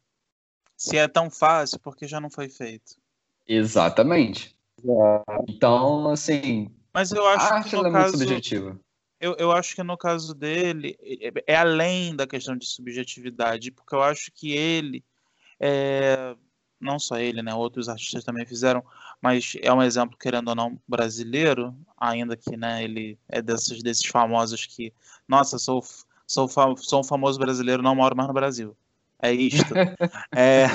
Se 0.77 0.97
é 0.97 1.05
tão 1.09 1.29
fácil, 1.29 1.77
porque 1.81 2.07
já 2.07 2.21
não 2.21 2.29
foi 2.29 2.47
feito. 2.47 2.95
exatamente. 3.45 4.57
Então, 5.49 6.09
assim, 6.09 6.73
Mas 6.93 7.11
eu 7.11 7.27
acho 7.27 7.45
a 7.45 7.47
que 7.49 7.53
arte 7.55 7.75
no 7.75 7.79
ela 7.79 7.89
é 7.89 7.91
muito 7.91 8.11
subjetiva. 8.11 8.79
eu, 9.19 9.35
eu 9.37 9.51
acho 9.51 9.75
que 9.75 9.83
no 9.83 9.97
caso 9.97 10.33
dele 10.33 10.97
é, 11.01 11.53
é 11.53 11.55
além 11.57 12.15
da 12.15 12.25
questão 12.25 12.55
de 12.55 12.65
subjetividade, 12.65 13.69
porque 13.69 13.93
eu 13.93 14.01
acho 14.01 14.31
que 14.33 14.53
ele 14.53 15.03
é, 15.59 16.33
não 16.79 16.97
só 16.99 17.17
ele, 17.17 17.41
né? 17.41 17.53
Outros 17.53 17.89
artistas 17.89 18.23
também 18.23 18.45
fizeram, 18.45 18.83
mas 19.21 19.55
é 19.61 19.71
um 19.73 19.81
exemplo, 19.81 20.17
querendo 20.17 20.49
ou 20.49 20.55
não, 20.55 20.79
brasileiro, 20.87 21.75
ainda 21.97 22.37
que, 22.37 22.55
né, 22.55 22.83
ele 22.83 23.17
é 23.27 23.41
desses, 23.41 23.83
desses 23.83 24.05
famosos 24.05 24.65
que, 24.65 24.93
nossa, 25.27 25.59
sou, 25.59 25.83
sou, 26.25 26.49
sou 26.77 27.01
um 27.01 27.03
famoso 27.03 27.37
brasileiro, 27.39 27.83
não 27.83 27.95
moro 27.95 28.15
mais 28.15 28.27
no 28.27 28.33
Brasil. 28.33 28.75
É 29.21 29.31
isto. 29.33 29.73
É, 30.35 30.67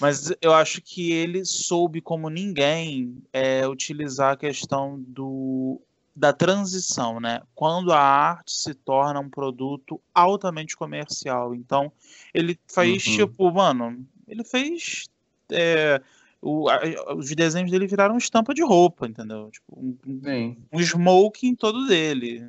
mas 0.00 0.32
eu 0.40 0.54
acho 0.54 0.80
que 0.80 1.12
ele 1.12 1.44
soube, 1.44 2.00
como 2.00 2.30
ninguém, 2.30 3.22
é, 3.32 3.68
utilizar 3.68 4.32
a 4.32 4.36
questão 4.36 4.98
do, 5.06 5.78
da 6.16 6.32
transição, 6.32 7.20
né? 7.20 7.42
Quando 7.54 7.92
a 7.92 8.00
arte 8.00 8.52
se 8.52 8.72
torna 8.72 9.20
um 9.20 9.28
produto 9.28 10.00
altamente 10.14 10.74
comercial. 10.76 11.54
Então, 11.54 11.92
ele 12.32 12.58
fez, 12.66 13.06
Uhum. 13.06 13.16
tipo, 13.16 13.52
mano, 13.52 14.06
ele 14.30 14.44
fez. 14.44 15.04
é, 15.52 16.00
o- 16.40 16.68
a- 16.70 16.80
os 17.16 17.34
desenhos 17.34 17.70
dele 17.70 17.86
viraram 17.86 18.16
estampa 18.16 18.54
de 18.54 18.62
roupa, 18.62 19.06
entendeu? 19.06 19.50
Tipo, 19.50 19.78
um, 19.78 20.80
smoking 20.80 21.54
todo 21.56 21.86
dele. 21.86 22.48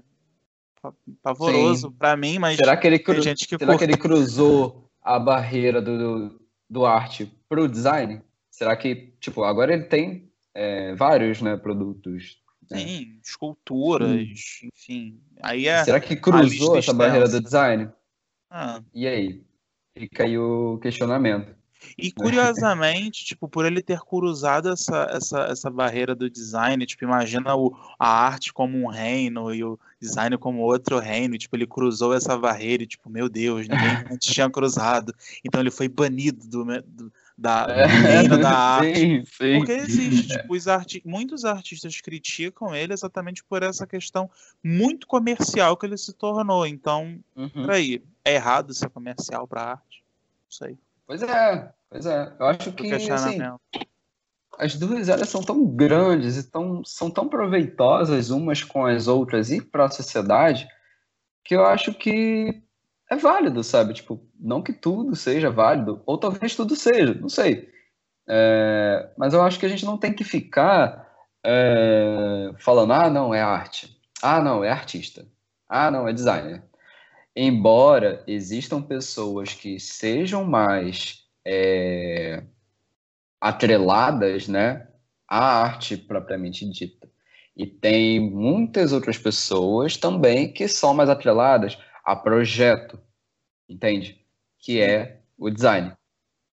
Pa- 0.82 0.94
Pavoroso 1.22 1.92
pra 1.92 2.16
mim, 2.16 2.40
mas 2.40 2.58
Será 2.58 2.78
que 2.78 2.88
ele, 2.88 3.00
cru... 3.00 3.22
Será 3.22 3.78
que 3.78 3.84
ele 3.84 3.98
cruzou 3.98 4.90
a 5.02 5.18
barreira 5.20 5.82
do, 5.82 5.98
do, 5.98 6.42
do 6.70 6.86
arte 6.86 7.32
pro 7.50 7.68
design? 7.68 8.22
Será 8.50 8.76
que, 8.76 9.14
tipo, 9.20 9.44
agora 9.44 9.74
ele 9.74 9.84
tem 9.86 10.32
é, 10.54 10.94
vários, 10.96 11.42
né, 11.42 11.58
produtos. 11.58 12.40
né? 12.70 12.80
Sim, 12.80 13.20
esculturas, 13.24 14.28
enfim. 14.64 15.20
Aí 15.42 15.68
é. 15.68 15.84
Será 15.84 16.00
que 16.00 16.16
cruzou 16.16 16.78
essa 16.78 16.94
barreira 16.94 17.28
do 17.28 17.42
design? 17.42 17.90
ah. 18.50 18.82
E 18.94 19.08
aí? 19.08 19.44
Fica 19.98 20.24
aí 20.24 20.38
o 20.38 20.80
questionamento. 20.82 21.54
E 21.98 22.12
curiosamente, 22.12 23.26
tipo, 23.26 23.48
por 23.48 23.66
ele 23.66 23.82
ter 23.82 24.00
cruzado 24.00 24.70
essa, 24.70 25.08
essa, 25.12 25.40
essa 25.46 25.70
barreira 25.70 26.16
do 26.16 26.30
design, 26.30 26.86
tipo, 26.86 27.04
imagina 27.04 27.56
o, 27.56 27.76
a 27.98 28.08
arte 28.08 28.54
como 28.54 28.78
um 28.78 28.88
reino 28.88 29.54
e 29.54 29.64
o 29.64 29.80
design 30.00 30.38
como 30.38 30.62
outro 30.62 31.00
reino, 31.00 31.38
tipo, 31.38 31.56
ele 31.56 31.68
cruzou 31.68 32.14
essa 32.14 32.38
barreira 32.38 32.84
e, 32.84 32.88
tipo, 32.88 33.10
meu 33.10 33.28
Deus, 33.28 33.68
ninguém 33.68 33.92
antes 34.12 34.32
tinha 34.34 34.50
cruzado. 34.50 35.14
Então 35.44 35.60
ele 35.60 35.72
foi 35.72 35.88
banido 35.88 36.48
do, 36.48 36.64
do, 36.84 37.14
da, 37.38 37.66
do 37.66 37.98
reino 37.98 38.38
da 38.38 38.52
arte. 38.78 39.00
sim, 39.00 39.26
sim. 39.26 39.58
Porque 39.58 39.72
existe, 39.72 40.28
tipo, 40.28 40.54
os 40.54 40.68
arti 40.68 41.02
muitos 41.06 41.46
artistas 41.46 42.00
criticam 42.00 42.76
ele 42.76 42.94
exatamente 42.94 43.44
por 43.44 43.64
essa 43.64 43.86
questão 43.88 44.30
muito 44.64 45.08
comercial 45.08 45.76
que 45.76 45.86
ele 45.86 45.98
se 45.98 46.14
tornou. 46.14 46.66
Então, 46.66 47.20
Uhum. 47.36 47.50
peraí, 47.66 48.04
é 48.24 48.36
errado 48.36 48.74
ser 48.74 48.90
comercial 48.90 49.48
pra 49.48 49.64
arte? 49.72 50.04
Não 50.44 50.52
sei. 50.52 50.78
Pois 51.12 51.24
é, 51.24 51.74
pois 51.90 52.06
é. 52.06 52.34
Eu 52.40 52.46
acho 52.46 52.72
que 52.72 52.94
assim, 52.94 53.38
as 54.58 54.76
duas 54.78 55.10
áreas 55.10 55.28
são 55.28 55.42
tão 55.42 55.66
grandes 55.66 56.38
e 56.38 56.50
tão, 56.50 56.86
são 56.86 57.12
tão 57.12 57.28
proveitosas 57.28 58.30
umas 58.30 58.64
com 58.64 58.86
as 58.86 59.10
outras 59.10 59.52
e 59.52 59.60
para 59.60 59.84
a 59.84 59.92
sociedade 59.92 60.66
que 61.44 61.54
eu 61.54 61.66
acho 61.66 61.94
que 61.94 62.64
é 63.10 63.18
válido, 63.18 63.62
sabe? 63.62 63.94
Tipo, 63.94 64.26
não 64.40 64.62
que 64.62 64.72
tudo 64.72 65.14
seja 65.14 65.52
válido, 65.52 66.02
ou 66.06 66.18
talvez 66.18 66.56
tudo 66.56 66.78
seja, 66.78 67.14
não 67.14 67.28
sei. 67.28 67.70
É, 68.30 69.12
mas 69.18 69.34
eu 69.34 69.42
acho 69.42 69.60
que 69.60 69.66
a 69.66 69.70
gente 69.70 69.84
não 69.84 69.98
tem 69.98 70.14
que 70.14 70.24
ficar 70.24 71.12
é, 71.46 72.52
falando, 72.58 72.94
ah, 72.94 73.10
não, 73.10 73.34
é 73.34 73.42
arte. 73.42 74.00
Ah, 74.24 74.42
não, 74.42 74.64
é 74.64 74.72
artista. 74.72 75.28
Ah, 75.68 75.92
não, 75.92 76.08
é 76.08 76.14
designer. 76.14 76.64
Embora 77.36 78.24
existam 78.28 78.82
pessoas 78.82 79.54
que 79.54 79.80
sejam 79.80 80.44
mais 80.44 81.26
é, 81.46 82.44
atreladas, 83.40 84.48
né, 84.48 84.88
à 85.28 85.62
arte 85.62 85.96
propriamente 85.96 86.70
dita. 86.70 87.10
E 87.56 87.66
tem 87.66 88.20
muitas 88.20 88.92
outras 88.92 89.18
pessoas 89.18 89.98
também 89.98 90.52
que 90.52 90.68
são 90.68 90.94
mais 90.94 91.10
atreladas 91.10 91.78
a 92.04 92.16
projeto, 92.16 93.00
entende? 93.68 94.26
Que 94.60 94.82
é 94.82 95.22
o 95.38 95.50
design. 95.50 95.94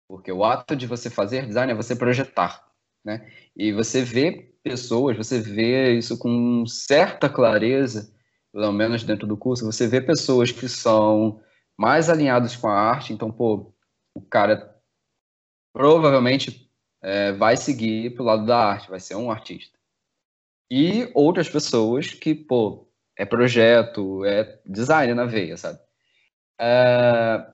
Porque 0.09 0.31
o 0.31 0.45
ato 0.45 0.77
de 0.77 0.87
você 0.87 1.11
fazer 1.11 1.47
design 1.47 1.73
é 1.73 1.75
você 1.75 1.97
projetar, 1.97 2.65
né? 3.05 3.31
E 3.57 3.73
você 3.73 4.03
vê 4.03 4.53
pessoas, 4.63 5.17
você 5.17 5.41
vê 5.41 5.97
isso 5.97 6.19
com 6.19 6.67
certa 6.67 7.29
clareza, 7.29 8.13
pelo 8.57 8.73
menos 8.73 9.05
dentro 9.05 9.27
do 9.27 9.37
curso, 9.37 9.67
você 9.67 9.87
vê 9.87 10.01
pessoas 10.01 10.51
que 10.51 10.67
são 10.67 11.43
mais 11.77 12.09
alinhadas 12.09 12.57
com 12.57 12.69
a 12.69 12.73
arte, 12.73 13.13
então, 13.13 13.31
pô, 13.31 13.71
o 14.15 14.21
cara 14.23 14.75
provavelmente 15.75 16.73
é, 17.03 17.33
vai 17.33 17.55
seguir 17.55 18.15
pro 18.15 18.25
lado 18.25 18.47
da 18.47 18.57
arte, 18.57 18.89
vai 18.89 18.99
ser 18.99 19.15
um 19.15 19.31
artista. 19.31 19.79
E 20.71 21.11
outras 21.15 21.51
pessoas 21.51 22.09
que, 22.09 22.35
pô, 22.35 22.89
é 23.15 23.27
projeto, 23.27 24.25
é 24.25 24.59
design 24.65 25.13
na 25.13 25.27
veia, 25.27 25.59
sabe? 25.59 25.79
É, 26.59 27.47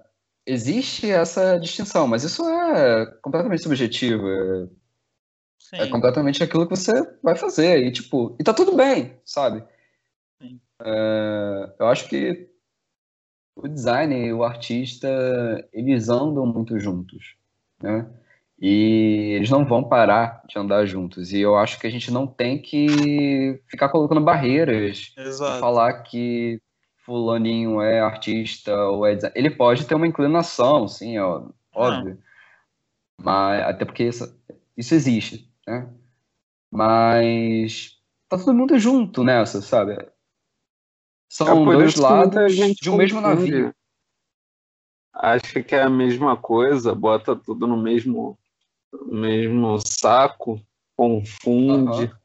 existe 0.47 1.11
essa 1.11 1.59
distinção, 1.59 2.07
mas 2.07 2.23
isso 2.23 2.49
é 2.49 3.07
completamente 3.21 3.65
subjetivo, 3.65 4.29
é, 5.73 5.83
é 5.83 5.87
completamente 5.89 6.45
aquilo 6.45 6.69
que 6.69 6.77
você 6.77 6.93
vai 7.21 7.35
fazer, 7.35 7.85
e 7.85 7.91
tipo, 7.91 8.37
e 8.39 8.45
tá 8.45 8.55
tudo 8.55 8.77
bem, 8.77 9.21
sabe? 9.25 9.65
Sim. 10.41 10.61
É, 10.85 11.75
eu 11.79 11.87
acho 11.87 12.09
que 12.09 12.49
o 13.55 13.69
design 13.69 14.15
e 14.15 14.33
o 14.33 14.43
artista, 14.43 15.09
eles 15.73 16.09
andam 16.09 16.47
muito 16.47 16.79
juntos, 16.79 17.37
né? 17.83 18.09
E 18.61 19.35
eles 19.37 19.51
não 19.51 19.65
vão 19.65 19.83
parar 19.83 20.43
de 20.49 20.59
andar 20.59 20.87
juntos. 20.87 21.33
E 21.33 21.41
eu 21.41 21.57
acho 21.57 21.81
que 21.81 21.87
a 21.87 21.91
gente 21.91 22.11
não 22.13 22.27
tem 22.27 22.61
que 22.63 23.61
ficar 23.67 23.89
colocando 23.89 24.21
barreiras 24.21 25.13
e 25.17 25.21
Exato. 25.21 25.59
falar 25.59 26.03
que 26.03 26.61
fulaninho 27.05 27.81
é 27.83 28.01
artista 28.01 28.73
ou 28.75 29.05
é 29.05 29.17
designer. 29.17 29.37
Ele 29.37 29.51
pode 29.51 29.85
ter 29.85 29.97
uma 29.97 30.07
inclinação, 30.07 30.87
sim, 30.87 31.19
ó, 31.19 31.49
óbvio. 31.75 32.19
Mas 33.21 33.63
até 33.63 33.85
porque 33.85 34.05
isso, 34.05 34.33
isso 34.77 34.95
existe, 34.95 35.51
né? 35.67 35.89
Mas 36.71 37.99
tá 38.29 38.39
todo 38.39 38.55
mundo 38.55 38.79
junto 38.79 39.25
nessa, 39.25 39.61
sabe? 39.61 39.97
São 41.33 41.63
É 41.63 41.65
dois 41.65 41.97
lados 41.97 42.55
de 42.55 42.91
um 42.91 42.97
mesmo 42.97 43.19
navio. 43.19 43.75
Acha 45.15 45.63
que 45.63 45.75
é 45.75 45.81
a 45.81 45.89
mesma 45.89 46.37
coisa, 46.37 46.95
bota 46.95 47.35
tudo 47.35 47.67
no 47.67 47.75
mesmo, 47.75 48.39
no 48.93 49.19
mesmo 49.19 49.79
saco, 49.79 50.61
confunde. 50.95 52.05
Aham. 52.05 52.19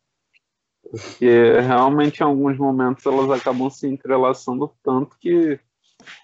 Porque 0.92 1.60
realmente 1.62 2.20
em 2.20 2.24
alguns 2.24 2.58
momentos 2.58 3.06
elas 3.06 3.32
acabam 3.32 3.70
se 3.70 3.88
entrelaçando 3.88 4.74
tanto 4.84 5.18
que 5.18 5.58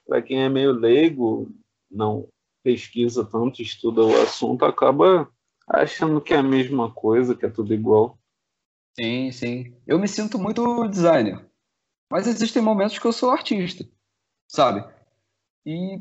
para 0.06 0.22
quem 0.22 0.43
é 0.43 0.50
meio 0.50 0.74
leigo, 0.74 1.50
não 1.89 2.28
pesquisa 2.62 3.24
tanto, 3.24 3.62
estuda 3.62 4.02
o 4.02 4.22
assunto, 4.24 4.65
acaba 4.65 5.32
achando 5.69 6.19
que 6.19 6.34
é 6.34 6.38
a 6.38 6.43
mesma 6.43 6.91
coisa, 6.91 7.34
que 7.34 7.46
é 7.46 7.50
tudo 7.50 7.74
igual. 7.74 8.17
Sim, 9.00 9.32
sim. 9.32 9.74
Eu 9.88 9.98
me 9.98 10.08
sinto 10.10 10.38
muito 10.38 10.86
designer. 10.89 11.53
Mas 12.13 12.28
existem 12.28 12.62
momentos 12.62 12.99
que 12.99 13.08
eu 13.08 13.12
sou 13.12 13.32
artista, 13.32 13.84
sabe? 14.47 14.88
E, 15.65 15.99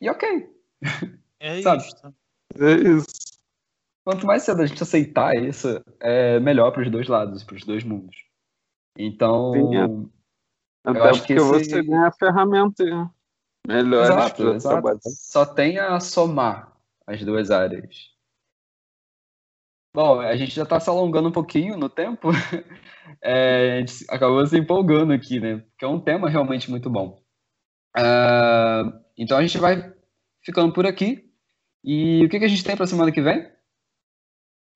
e 0.00 0.08
ok. 0.08 0.50
É 1.38 1.60
Sabe? 1.60 1.82
isso. 1.82 2.14
É 2.58 2.72
isso. 2.88 3.06
Quanto 4.02 4.26
mais 4.26 4.42
cedo 4.42 4.62
a 4.62 4.66
gente 4.66 4.82
aceitar 4.82 5.36
isso, 5.36 5.68
é 6.00 6.40
melhor 6.40 6.70
para 6.72 6.80
os 6.80 6.90
dois 6.90 7.06
lados, 7.08 7.44
para 7.44 7.56
os 7.56 7.64
dois 7.66 7.84
mundos. 7.84 8.16
Então, 8.96 9.52
Sim, 9.52 9.76
é. 9.76 10.90
Até 10.90 11.10
acho 11.10 11.26
que 11.26 11.34
esse- 11.34 11.44
você 11.46 11.82
ganha 11.82 12.10
ferramentas 12.10 12.88
melhores 13.68 14.08
exato, 14.14 14.42
para 14.42 14.54
exato. 14.54 14.74
trabalhar. 14.80 15.00
Só 15.02 15.44
tem 15.44 15.78
a 15.78 16.00
somar 16.00 16.74
as 17.06 17.22
duas 17.22 17.50
áreas. 17.50 18.14
Bom, 19.92 20.20
a 20.20 20.36
gente 20.36 20.54
já 20.54 20.62
está 20.62 20.78
se 20.78 20.88
alongando 20.88 21.28
um 21.28 21.32
pouquinho 21.32 21.76
no 21.76 21.88
tempo. 21.88 22.28
É, 23.20 23.72
a 23.72 23.80
gente 23.80 24.04
acabou 24.08 24.46
se 24.46 24.56
empolgando 24.56 25.12
aqui, 25.12 25.40
né? 25.40 25.58
Porque 25.58 25.84
é 25.84 25.88
um 25.88 26.00
tema 26.00 26.30
realmente 26.30 26.70
muito 26.70 26.88
bom. 26.88 27.20
Uh, 27.98 28.92
então 29.18 29.36
a 29.36 29.42
gente 29.42 29.58
vai 29.58 29.92
ficando 30.44 30.72
por 30.72 30.86
aqui. 30.86 31.28
E 31.82 32.24
o 32.24 32.28
que, 32.28 32.38
que 32.38 32.44
a 32.44 32.48
gente 32.48 32.62
tem 32.62 32.76
para 32.76 32.86
semana 32.86 33.10
que 33.10 33.20
vem? 33.20 33.50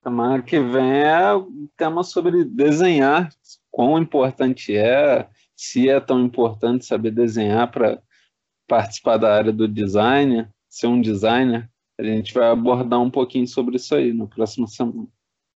Semana 0.03 0.43
que 0.43 0.59
vem 0.59 1.03
é 1.03 1.33
um 1.35 1.69
tema 1.77 2.03
sobre 2.03 2.45
desenhar, 2.45 3.31
quão 3.71 3.99
importante 3.99 4.77
é, 4.77 5.29
se 5.57 5.89
é 5.89 6.01
tão 6.01 6.21
importante 6.21 6.85
saber 6.85 7.13
desenhar 7.13 7.71
para 7.71 8.03
participar 8.67 9.17
da 9.17 9.35
área 9.35 9.53
do 9.53 9.69
design, 9.69 10.49
ser 10.69 10.89
um 10.89 11.01
designer. 11.01 11.71
A 11.99 12.03
gente 12.03 12.35
vai 12.35 12.49
abordar 12.49 13.01
um 13.01 13.11
pouquinho 13.11 13.47
sobre 13.47 13.77
isso 13.77 13.95
aí 13.95 14.13
no 14.13 14.29
próximo 14.29 14.67
semana. 14.67 15.07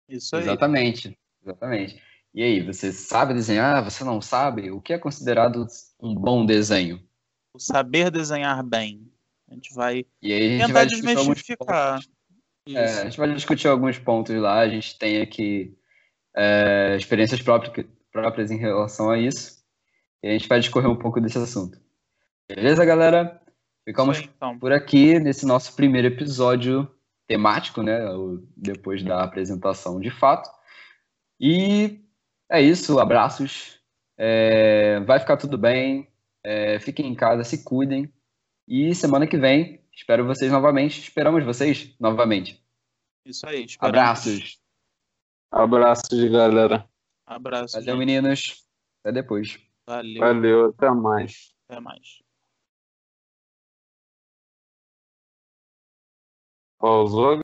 Isso 0.09 0.37
aí. 0.37 0.42
Exatamente, 0.42 1.18
exatamente. 1.42 2.01
E 2.35 2.42
aí, 2.42 2.62
você 2.62 2.92
sabe 2.92 3.35
desenhar? 3.35 3.83
Você 3.83 4.05
não 4.05 4.20
sabe? 4.20 4.70
O 4.70 4.81
que 4.81 4.92
é 4.92 4.98
considerado 4.98 5.66
um 6.01 6.14
bom 6.14 6.46
desenho? 6.46 7.03
O 7.53 7.59
saber 7.59 8.11
desenhar 8.11 8.62
bem. 8.62 9.11
A 9.51 9.55
gente 9.55 9.74
vai 9.74 10.05
e 10.22 10.33
aí 10.33 10.46
a 10.46 10.51
gente 10.51 10.61
tentar 10.61 10.72
vai 10.72 10.87
desmistificar. 10.87 12.01
É, 12.68 12.85
a 12.85 13.05
gente 13.05 13.16
vai 13.16 13.35
discutir 13.35 13.66
alguns 13.66 13.98
pontos 13.98 14.37
lá. 14.37 14.61
A 14.61 14.68
gente 14.68 14.98
tem 14.98 15.20
aqui 15.20 15.77
é, 16.37 16.94
experiências 16.96 17.40
próprias, 17.40 17.87
próprias 18.12 18.51
em 18.51 18.59
relação 18.59 19.11
a 19.11 19.18
isso. 19.18 19.59
E 20.22 20.29
a 20.29 20.33
gente 20.33 20.48
vai 20.48 20.61
discorrer 20.61 20.90
um 20.90 20.98
pouco 20.98 21.20
desse 21.20 21.38
assunto. 21.38 21.81
Beleza, 22.48 22.85
galera? 22.85 23.40
Ficamos 23.88 24.18
Sim, 24.18 24.29
então. 24.37 24.59
por 24.59 24.70
aqui 24.70 25.18
nesse 25.18 25.46
nosso 25.46 25.74
primeiro 25.74 26.09
episódio 26.09 26.87
temático, 27.27 27.83
né? 27.83 27.98
Depois 28.55 29.03
da 29.03 29.24
apresentação 29.24 29.98
de 29.98 30.11
fato. 30.11 30.51
E 31.40 31.98
é 32.51 32.61
isso, 32.61 32.98
abraços. 32.98 33.81
É, 34.18 35.01
vai 35.07 35.18
ficar 35.18 35.38
tudo 35.38 35.57
bem. 35.57 36.07
É, 36.44 36.79
fiquem 36.81 37.07
em 37.07 37.14
casa, 37.14 37.44
se 37.44 37.64
cuidem. 37.64 38.12
E 38.68 38.94
semana 38.94 39.27
que 39.27 39.38
vem, 39.38 39.83
espero 39.90 40.27
vocês 40.27 40.53
novamente. 40.53 41.01
Esperamos 41.01 41.42
vocês 41.42 41.96
novamente. 41.98 42.62
Isso 43.24 43.48
aí. 43.48 43.64
esperamos. 43.64 43.98
Abraços. 43.98 44.61
Abraços, 45.51 46.31
galera. 46.31 46.87
Abraço. 47.24 47.72
Valeu, 47.72 47.96
gente. 47.96 47.98
meninos. 47.98 48.68
Até 49.03 49.12
depois. 49.12 49.59
Valeu. 49.87 50.20
Valeu, 50.20 50.66
até 50.66 50.90
mais. 50.90 51.55
Até 51.66 51.81
mais. 51.81 52.27
آزاد 56.80 57.42